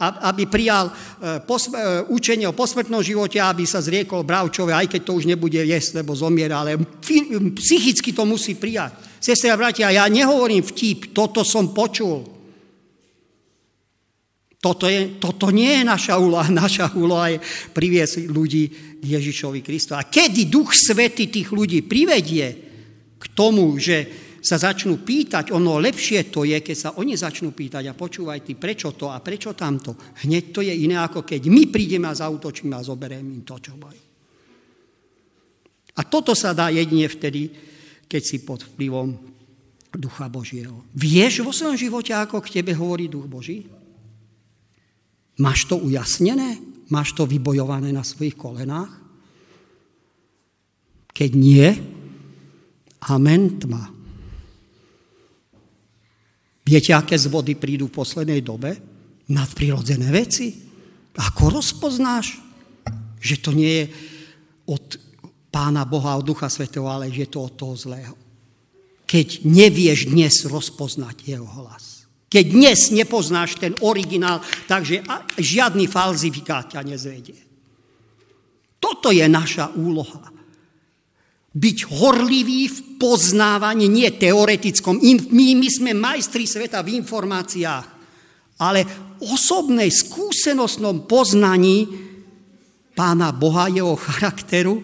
aby 0.00 0.48
prijal 0.48 0.88
e, 0.88 0.92
e, 0.92 1.60
učenie 2.08 2.48
o 2.48 2.56
posmrtnom 2.56 3.04
živote, 3.04 3.36
aby 3.36 3.68
sa 3.68 3.84
zriekol 3.84 4.24
bravčové, 4.24 4.72
aj 4.72 4.96
keď 4.96 5.00
to 5.04 5.12
už 5.12 5.28
nebude 5.28 5.60
jesť, 5.60 6.00
lebo 6.00 6.16
zomiera, 6.16 6.64
ale 6.64 6.80
psychicky 7.60 8.16
to 8.16 8.24
musí 8.24 8.56
prijať. 8.56 8.96
Sestre 9.20 9.52
a 9.52 9.60
bratia, 9.60 9.92
ja 9.92 10.08
nehovorím 10.08 10.64
vtip, 10.64 11.12
toto 11.12 11.44
som 11.44 11.76
počul. 11.76 12.39
Toto, 14.60 14.84
je, 14.84 15.16
toto 15.16 15.48
nie 15.48 15.80
je 15.80 15.84
naša 15.88 16.20
úloha. 16.20 16.44
Naša 16.64 16.92
úloha 16.92 17.32
je 17.32 17.40
priviesť 17.72 18.28
ľudí 18.28 18.64
k 19.00 19.04
Ježišovi 19.16 19.64
Kristu. 19.64 19.96
A 19.96 20.04
kedy 20.04 20.52
Duch 20.52 20.76
Svety 20.76 21.32
tých 21.32 21.48
ľudí 21.48 21.80
privedie 21.80 22.46
k 23.16 23.24
tomu, 23.32 23.72
že 23.80 24.28
sa 24.40 24.56
začnú 24.56 25.04
pýtať, 25.04 25.52
ono 25.52 25.76
lepšie 25.76 26.32
to 26.32 26.48
je, 26.48 26.64
keď 26.64 26.76
sa 26.76 26.90
oni 26.96 27.12
začnú 27.12 27.52
pýtať 27.52 27.92
a 27.92 27.96
počúvaj 27.96 28.40
ty, 28.40 28.56
prečo 28.56 28.96
to 28.96 29.12
a 29.12 29.20
prečo 29.20 29.52
tamto. 29.52 29.96
Hneď 30.24 30.44
to 30.48 30.64
je 30.64 30.72
iné, 30.72 30.96
ako 30.96 31.24
keď 31.24 31.44
my 31.52 31.68
prídeme 31.68 32.08
a 32.08 32.16
zautočíme 32.16 32.72
a 32.72 32.84
zoberieme 32.84 33.36
im 33.36 33.44
to, 33.44 33.60
čo 33.60 33.76
majú. 33.76 34.00
A 35.96 36.00
toto 36.08 36.32
sa 36.32 36.56
dá 36.56 36.72
jedine 36.72 37.04
vtedy, 37.04 37.52
keď 38.08 38.22
si 38.24 38.40
pod 38.40 38.64
vplyvom 38.64 39.12
Ducha 39.92 40.32
Božieho. 40.32 40.88
Vieš 40.96 41.44
vo 41.44 41.52
svojom 41.52 41.76
živote, 41.76 42.16
ako 42.16 42.40
k 42.40 42.60
tebe 42.60 42.72
hovorí 42.72 43.12
Duch 43.12 43.28
Boží? 43.28 43.79
Máš 45.40 45.64
to 45.64 45.80
ujasnené? 45.80 46.60
Máš 46.92 47.16
to 47.16 47.24
vybojované 47.24 47.90
na 47.90 48.04
svojich 48.04 48.36
kolenách? 48.36 48.92
Keď 51.10 51.30
nie, 51.32 51.66
amen 53.08 53.56
tma. 53.56 53.88
Viete, 56.60 56.94
aké 56.94 57.18
z 57.18 57.26
vody 57.26 57.56
prídu 57.56 57.88
v 57.88 57.96
poslednej 57.98 58.44
dobe? 58.44 58.78
Nadprirodzené 59.32 60.12
veci. 60.12 60.54
Ako 61.16 61.58
rozpoznáš, 61.58 62.38
že 63.18 63.42
to 63.42 63.50
nie 63.50 63.82
je 63.82 63.84
od 64.70 64.84
Pána 65.50 65.82
Boha, 65.82 66.14
od 66.14 66.22
Ducha 66.22 66.46
Svetého, 66.46 66.86
ale 66.86 67.10
že 67.10 67.26
je 67.26 67.30
to 67.34 67.42
od 67.42 67.52
toho 67.58 67.74
zlého? 67.74 68.14
Keď 69.02 69.42
nevieš 69.42 70.06
dnes 70.06 70.46
rozpoznať 70.46 71.26
jeho 71.26 71.42
hlas. 71.42 71.89
Keď 72.30 72.44
dnes 72.46 72.94
nepoznáš 72.94 73.58
ten 73.58 73.74
originál, 73.82 74.38
takže 74.70 75.02
žiadny 75.34 75.90
falzifikát 75.90 76.70
ťa 76.70 76.86
nezvedie. 76.86 77.42
Toto 78.78 79.10
je 79.10 79.26
naša 79.26 79.74
úloha. 79.74 80.30
Byť 81.50 81.78
horlivý 81.90 82.70
v 82.70 82.78
poznávaní, 83.02 83.90
nie 83.90 84.06
teoretickom. 84.14 85.02
My, 85.02 85.58
my 85.58 85.68
sme 85.68 85.90
majstri 85.90 86.46
sveta 86.46 86.86
v 86.86 87.02
informáciách, 87.02 87.86
ale 88.62 88.80
osobnej 89.18 89.90
skúsenostnom 89.90 91.10
poznaní 91.10 91.90
pána 92.94 93.34
Boha, 93.34 93.66
jeho 93.66 93.98
charakteru 93.98 94.78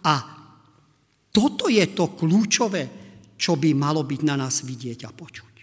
a 0.00 0.14
toto 1.28 1.68
je 1.68 1.84
to 1.92 2.16
kľúčové, 2.16 2.88
čo 3.36 3.60
by 3.60 3.76
malo 3.76 4.00
byť 4.00 4.20
na 4.24 4.40
nás 4.40 4.64
vidieť 4.64 5.04
a 5.04 5.12
počuť. 5.12 5.55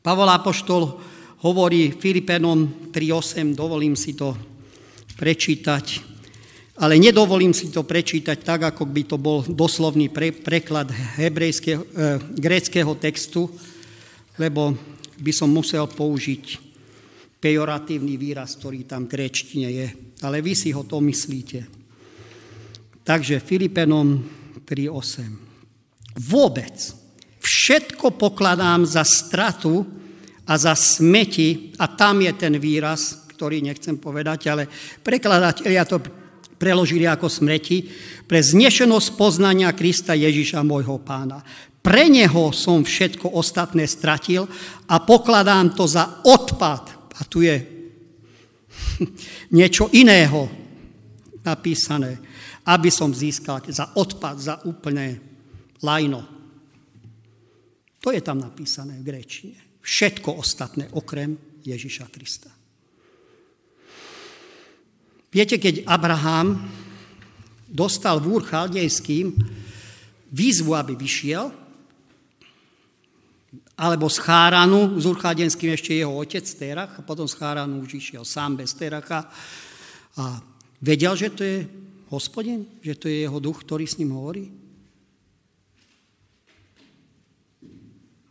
Pavol 0.00 0.32
Apoštol 0.32 0.96
hovorí 1.44 1.92
Filipenom 1.92 2.88
3.8, 2.88 3.52
dovolím 3.52 3.92
si 3.92 4.16
to 4.16 4.32
prečítať, 5.20 6.00
ale 6.80 6.96
nedovolím 6.96 7.52
si 7.52 7.68
to 7.68 7.84
prečítať 7.84 8.40
tak, 8.40 8.72
ako 8.72 8.88
by 8.88 9.02
to 9.04 9.20
bol 9.20 9.44
doslovný 9.44 10.08
pre, 10.08 10.32
preklad 10.32 10.88
hebrejského, 11.20 11.84
e, 11.84 12.16
gréckého 12.32 12.96
textu, 12.96 13.52
lebo 14.40 14.72
by 15.20 15.32
som 15.36 15.52
musel 15.52 15.84
použiť 15.84 16.56
pejoratívny 17.36 18.16
výraz, 18.16 18.56
ktorý 18.56 18.88
tam 18.88 19.04
v 19.04 19.12
gréčtine 19.16 19.68
je. 19.68 19.88
Ale 20.24 20.40
vy 20.40 20.56
si 20.56 20.72
ho 20.72 20.84
to 20.84 21.00
myslíte. 21.04 21.68
Takže 23.04 23.44
Filipenom 23.44 24.24
3.8. 24.64 26.20
Vôbec 26.20 26.99
Všetko 27.50 28.14
pokladám 28.14 28.86
za 28.86 29.02
stratu 29.02 29.82
a 30.46 30.54
za 30.54 30.78
smeti, 30.78 31.74
a 31.82 31.90
tam 31.90 32.22
je 32.22 32.30
ten 32.38 32.54
výraz, 32.62 33.26
ktorý 33.34 33.58
nechcem 33.58 33.98
povedať, 33.98 34.46
ale 34.46 34.70
prekladatelia 35.02 35.82
to 35.82 35.98
preložili 36.54 37.10
ako 37.10 37.26
smreti, 37.26 37.90
pre 38.30 38.38
znešenosť 38.38 39.18
poznania 39.18 39.74
Krista 39.74 40.14
Ježiša 40.14 40.62
môjho 40.62 41.02
pána. 41.02 41.42
Pre 41.82 42.06
neho 42.06 42.54
som 42.54 42.86
všetko 42.86 43.34
ostatné 43.34 43.90
stratil 43.90 44.46
a 44.86 45.02
pokladám 45.02 45.74
to 45.74 45.90
za 45.90 46.22
odpad. 46.22 47.10
A 47.18 47.20
tu 47.26 47.42
je 47.42 47.58
niečo 49.58 49.90
iného 49.90 50.46
napísané, 51.42 52.14
aby 52.62 52.94
som 52.94 53.10
získal 53.10 53.58
za 53.66 53.90
odpad, 53.98 54.38
za 54.38 54.54
úplné 54.62 55.18
lajno. 55.82 56.29
To 58.00 58.08
je 58.12 58.20
tam 58.24 58.40
napísané 58.40 58.96
v 59.00 59.06
gréčine. 59.12 59.58
Všetko 59.80 60.40
ostatné 60.40 60.88
okrem 60.96 61.36
Ježiša 61.64 62.08
Krista. 62.08 62.52
Viete, 65.30 65.62
keď 65.62 65.86
Abraham 65.86 66.58
dostal 67.70 68.18
v 68.18 68.40
úr 68.40 68.42
chaldejským 68.42 69.30
výzvu, 70.32 70.74
aby 70.74 70.98
vyšiel, 70.98 71.54
alebo 73.80 74.12
z 74.12 74.18
Cháranu, 74.20 75.00
z 75.00 75.08
Urchádenským 75.08 75.72
ešte 75.72 75.96
jeho 75.96 76.12
otec 76.12 76.44
Terach, 76.44 77.00
a 77.00 77.06
potom 77.06 77.24
z 77.24 77.38
Cháranu 77.40 77.80
už 77.80 77.96
išiel 77.96 78.28
sám 78.28 78.60
bez 78.60 78.76
Teracha 78.76 79.24
a 80.20 80.44
vedel, 80.84 81.16
že 81.16 81.32
to 81.32 81.40
je 81.40 81.64
hospodin, 82.12 82.68
že 82.84 82.92
to 83.00 83.08
je 83.08 83.24
jeho 83.24 83.40
duch, 83.40 83.64
ktorý 83.64 83.88
s 83.88 83.96
ním 83.96 84.12
hovorí? 84.12 84.59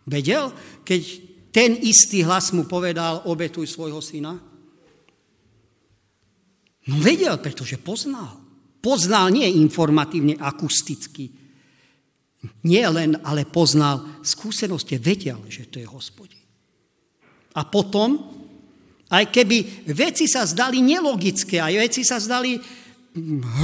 Vedel, 0.10 0.50
keď 0.82 1.02
ten 1.54 1.78
istý 1.78 2.26
hlas 2.26 2.50
mu 2.50 2.66
povedal, 2.66 3.30
obetuj 3.30 3.70
svojho 3.70 4.02
syna? 4.02 4.34
No 6.90 6.96
vedel, 6.98 7.38
pretože 7.38 7.78
poznal. 7.78 8.42
Poznal 8.82 9.30
nie 9.30 9.46
informatívne, 9.46 10.40
akusticky, 10.40 11.30
nie 12.64 12.86
len, 12.88 13.20
ale 13.28 13.44
poznal 13.44 14.24
skúsenosti, 14.24 14.96
vedel, 14.96 15.44
že 15.52 15.68
to 15.68 15.84
je 15.84 15.88
hospodin. 15.88 16.40
A 17.60 17.68
potom, 17.68 18.16
aj 19.12 19.28
keby 19.28 19.90
veci 19.92 20.24
sa 20.32 20.48
zdali 20.48 20.80
nelogické, 20.80 21.60
aj 21.60 21.76
veci 21.76 22.02
sa 22.08 22.16
zdali 22.16 22.56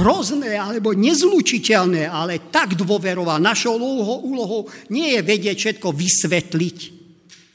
hrozné 0.00 0.56
alebo 0.56 0.92
nezlučiteľné, 0.92 2.08
ale 2.08 2.52
tak 2.52 2.76
dôveroval. 2.78 3.40
Našou 3.40 3.76
úlohou, 4.22 4.68
nie 4.92 5.16
je 5.16 5.20
vedieť 5.22 5.56
všetko 5.56 5.88
vysvetliť, 5.92 6.96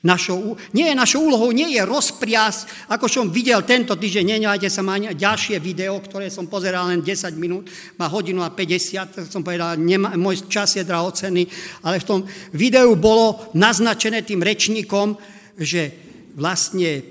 Našou, 0.01 0.57
nie 0.73 0.89
je 0.89 0.97
našou 0.97 1.29
úlohou, 1.29 1.53
nie 1.53 1.77
je 1.77 1.85
rozpriasť, 1.85 2.89
ako 2.89 3.05
som 3.05 3.29
videl 3.29 3.61
tento 3.61 3.93
týždeň, 3.93 4.33
nenevajte 4.33 4.65
sa 4.65 4.81
ma 4.81 4.97
ďalšie 4.97 5.61
video, 5.61 6.01
ktoré 6.01 6.33
som 6.33 6.49
pozeral 6.49 6.89
len 6.89 7.05
10 7.05 7.37
minút, 7.37 7.69
má 8.01 8.09
hodinu 8.09 8.41
a 8.41 8.49
50, 8.49 9.13
tak 9.13 9.25
som 9.29 9.45
povedal, 9.45 9.77
nema, 9.77 10.17
môj 10.17 10.49
čas 10.49 10.73
je 10.73 10.81
drahocený, 10.81 11.45
ale 11.85 12.01
v 12.01 12.07
tom 12.09 12.19
videu 12.49 12.97
bolo 12.97 13.53
naznačené 13.53 14.25
tým 14.25 14.41
rečníkom, 14.41 15.21
že 15.61 15.93
vlastne 16.33 17.05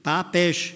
pápež 0.00 0.72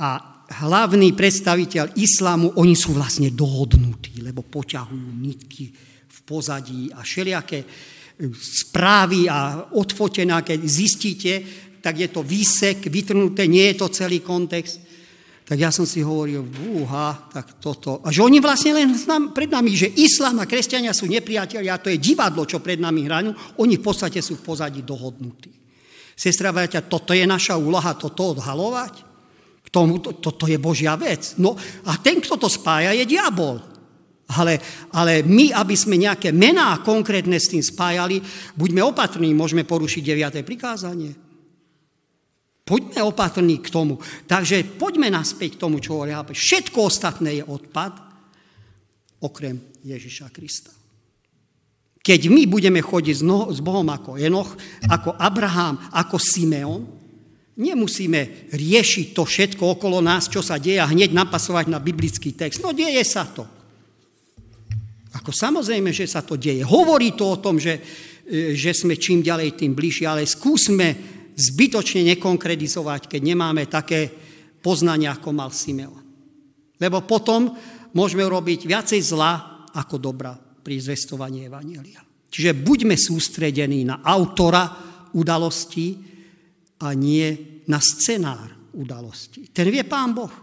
a 0.00 0.29
hlavný 0.50 1.14
predstaviteľ 1.14 1.94
islámu, 1.94 2.58
oni 2.58 2.74
sú 2.74 2.90
vlastne 2.90 3.30
dohodnutí, 3.30 4.18
lebo 4.18 4.42
poťahujú 4.42 5.10
nitky 5.14 5.70
v 6.10 6.18
pozadí 6.26 6.90
a 6.90 7.06
všelijaké 7.06 7.62
správy 8.34 9.30
a 9.30 9.70
odfotená, 9.72 10.42
keď 10.42 10.58
zistíte, 10.66 11.32
tak 11.80 11.96
je 11.96 12.08
to 12.12 12.20
výsek, 12.20 12.92
vytrnuté, 12.92 13.48
nie 13.48 13.72
je 13.72 13.76
to 13.80 13.88
celý 13.88 14.20
kontext. 14.20 14.90
Tak 15.50 15.58
ja 15.58 15.74
som 15.74 15.82
si 15.82 15.98
hovoril, 15.98 16.46
búha, 16.46 17.26
tak 17.26 17.58
toto. 17.58 17.98
A 18.06 18.14
že 18.14 18.22
oni 18.22 18.38
vlastne 18.38 18.70
len 18.70 18.94
pred 19.34 19.50
nami, 19.50 19.74
že 19.74 19.90
islám 19.98 20.38
a 20.38 20.46
kresťania 20.46 20.94
sú 20.94 21.10
nepriatelia, 21.10 21.80
to 21.82 21.90
je 21.90 21.98
divadlo, 21.98 22.46
čo 22.46 22.62
pred 22.62 22.78
nami 22.78 23.08
hrajú, 23.08 23.58
oni 23.58 23.74
v 23.74 23.82
podstate 23.82 24.22
sú 24.22 24.38
v 24.38 24.46
pozadí 24.46 24.86
dohodnutí. 24.86 25.50
Sestra 26.14 26.54
Vajaťa, 26.54 26.86
toto 26.86 27.16
je 27.16 27.26
naša 27.26 27.58
úloha, 27.58 27.96
toto 27.98 28.36
odhalovať? 28.36 29.09
Tomu, 29.70 30.02
to, 30.02 30.18
toto 30.18 30.50
je 30.50 30.58
Božia 30.58 30.98
vec. 30.98 31.38
No 31.38 31.54
a 31.86 31.94
ten, 32.02 32.18
kto 32.18 32.34
to 32.34 32.50
spája, 32.50 32.90
je 32.90 33.06
diabol. 33.06 33.62
Ale, 34.30 34.58
ale 34.94 35.26
my, 35.26 35.50
aby 35.54 35.74
sme 35.74 35.98
nejaké 35.98 36.30
mená 36.30 36.82
konkrétne 36.82 37.34
s 37.38 37.50
tým 37.50 37.62
spájali, 37.62 38.22
buďme 38.54 38.82
opatrní, 38.82 39.34
môžeme 39.34 39.66
porušiť 39.66 40.02
9. 40.06 40.46
prikázanie. 40.46 41.14
Poďme 42.62 43.02
opatrní 43.02 43.58
k 43.58 43.70
tomu. 43.74 43.98
Takže 44.30 44.62
poďme 44.78 45.10
naspäť 45.10 45.58
k 45.58 45.60
tomu, 45.66 45.82
čo 45.82 45.98
hovorí 45.98 46.14
Všetko 46.14 46.86
ostatné 46.86 47.42
je 47.42 47.44
odpad, 47.46 47.98
okrem 49.26 49.58
Ježiša 49.82 50.30
Krista. 50.30 50.70
Keď 52.00 52.30
my 52.30 52.46
budeme 52.46 52.78
chodiť 52.78 53.16
s 53.50 53.60
Bohom 53.60 53.84
ako 53.90 54.16
Enoch, 54.16 54.54
ako 54.86 55.18
Abraham, 55.18 55.82
ako 55.90 56.16
Simeon, 56.16 56.99
nemusíme 57.60 58.50
riešiť 58.50 59.12
to 59.12 59.28
všetko 59.28 59.76
okolo 59.76 60.00
nás, 60.00 60.32
čo 60.32 60.40
sa 60.40 60.56
deje 60.56 60.80
a 60.80 60.88
hneď 60.88 61.12
napasovať 61.12 61.68
na 61.68 61.76
biblický 61.76 62.32
text. 62.32 62.64
No 62.64 62.72
deje 62.72 63.04
sa 63.04 63.28
to. 63.28 63.44
Ako 65.20 65.30
samozrejme, 65.34 65.92
že 65.92 66.08
sa 66.08 66.24
to 66.24 66.40
deje. 66.40 66.64
Hovorí 66.64 67.12
to 67.12 67.36
o 67.36 67.40
tom, 67.42 67.60
že, 67.60 67.76
e, 68.24 68.56
že 68.56 68.72
sme 68.72 68.96
čím 68.96 69.20
ďalej 69.20 69.60
tým 69.60 69.76
bližšie, 69.76 70.06
ale 70.08 70.24
skúsme 70.24 70.96
zbytočne 71.36 72.06
nekonkretizovať, 72.16 73.10
keď 73.10 73.20
nemáme 73.20 73.68
také 73.68 74.08
poznania, 74.62 75.16
ako 75.16 75.28
mal 75.34 75.50
Simeon. 75.50 76.00
Lebo 76.80 77.04
potom 77.04 77.52
môžeme 77.92 78.24
robiť 78.24 78.64
viacej 78.64 79.00
zla 79.02 79.66
ako 79.74 79.96
dobra 79.98 80.32
pri 80.36 80.78
zvestovaní 80.78 81.48
Evanielia. 81.48 82.00
Čiže 82.30 82.54
buďme 82.54 82.94
sústredení 82.94 83.82
na 83.82 84.06
autora 84.06 84.70
udalosti 85.10 85.98
a 86.78 86.94
nie 86.94 87.49
na 87.70 87.78
scenár 87.78 88.50
udalosti. 88.74 89.46
Ten 89.54 89.70
vie 89.70 89.86
Pán 89.86 90.10
Boh. 90.10 90.34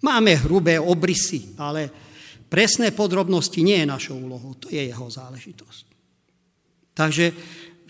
Máme 0.00 0.40
hrubé 0.40 0.80
obrysy, 0.80 1.56
ale 1.60 2.06
Presné 2.46 2.94
podrobnosti 2.94 3.58
nie 3.58 3.82
je 3.82 3.90
našou 3.90 4.22
úlohou, 4.22 4.54
to 4.54 4.70
je 4.70 4.78
jeho 4.78 5.06
záležitosť. 5.10 5.86
Takže 6.94 7.34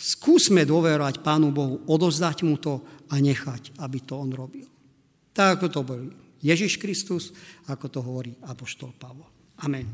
skúsme 0.01 0.65
dôverovať 0.65 1.21
Pánu 1.21 1.53
Bohu, 1.53 1.85
odozdať 1.85 2.43
mu 2.43 2.57
to 2.57 2.81
a 3.13 3.21
nechať, 3.21 3.77
aby 3.85 3.99
to 4.01 4.17
on 4.17 4.33
robil. 4.33 4.67
Tak 5.37 5.61
ako 5.61 5.67
to 5.69 5.81
bol 5.85 6.01
Ježiš 6.41 6.81
Kristus, 6.81 7.37
ako 7.69 7.87
to 7.93 8.01
hovorí 8.01 8.33
Apoštol 8.49 8.97
Pavol. 8.97 9.29
Amen. 9.61 9.85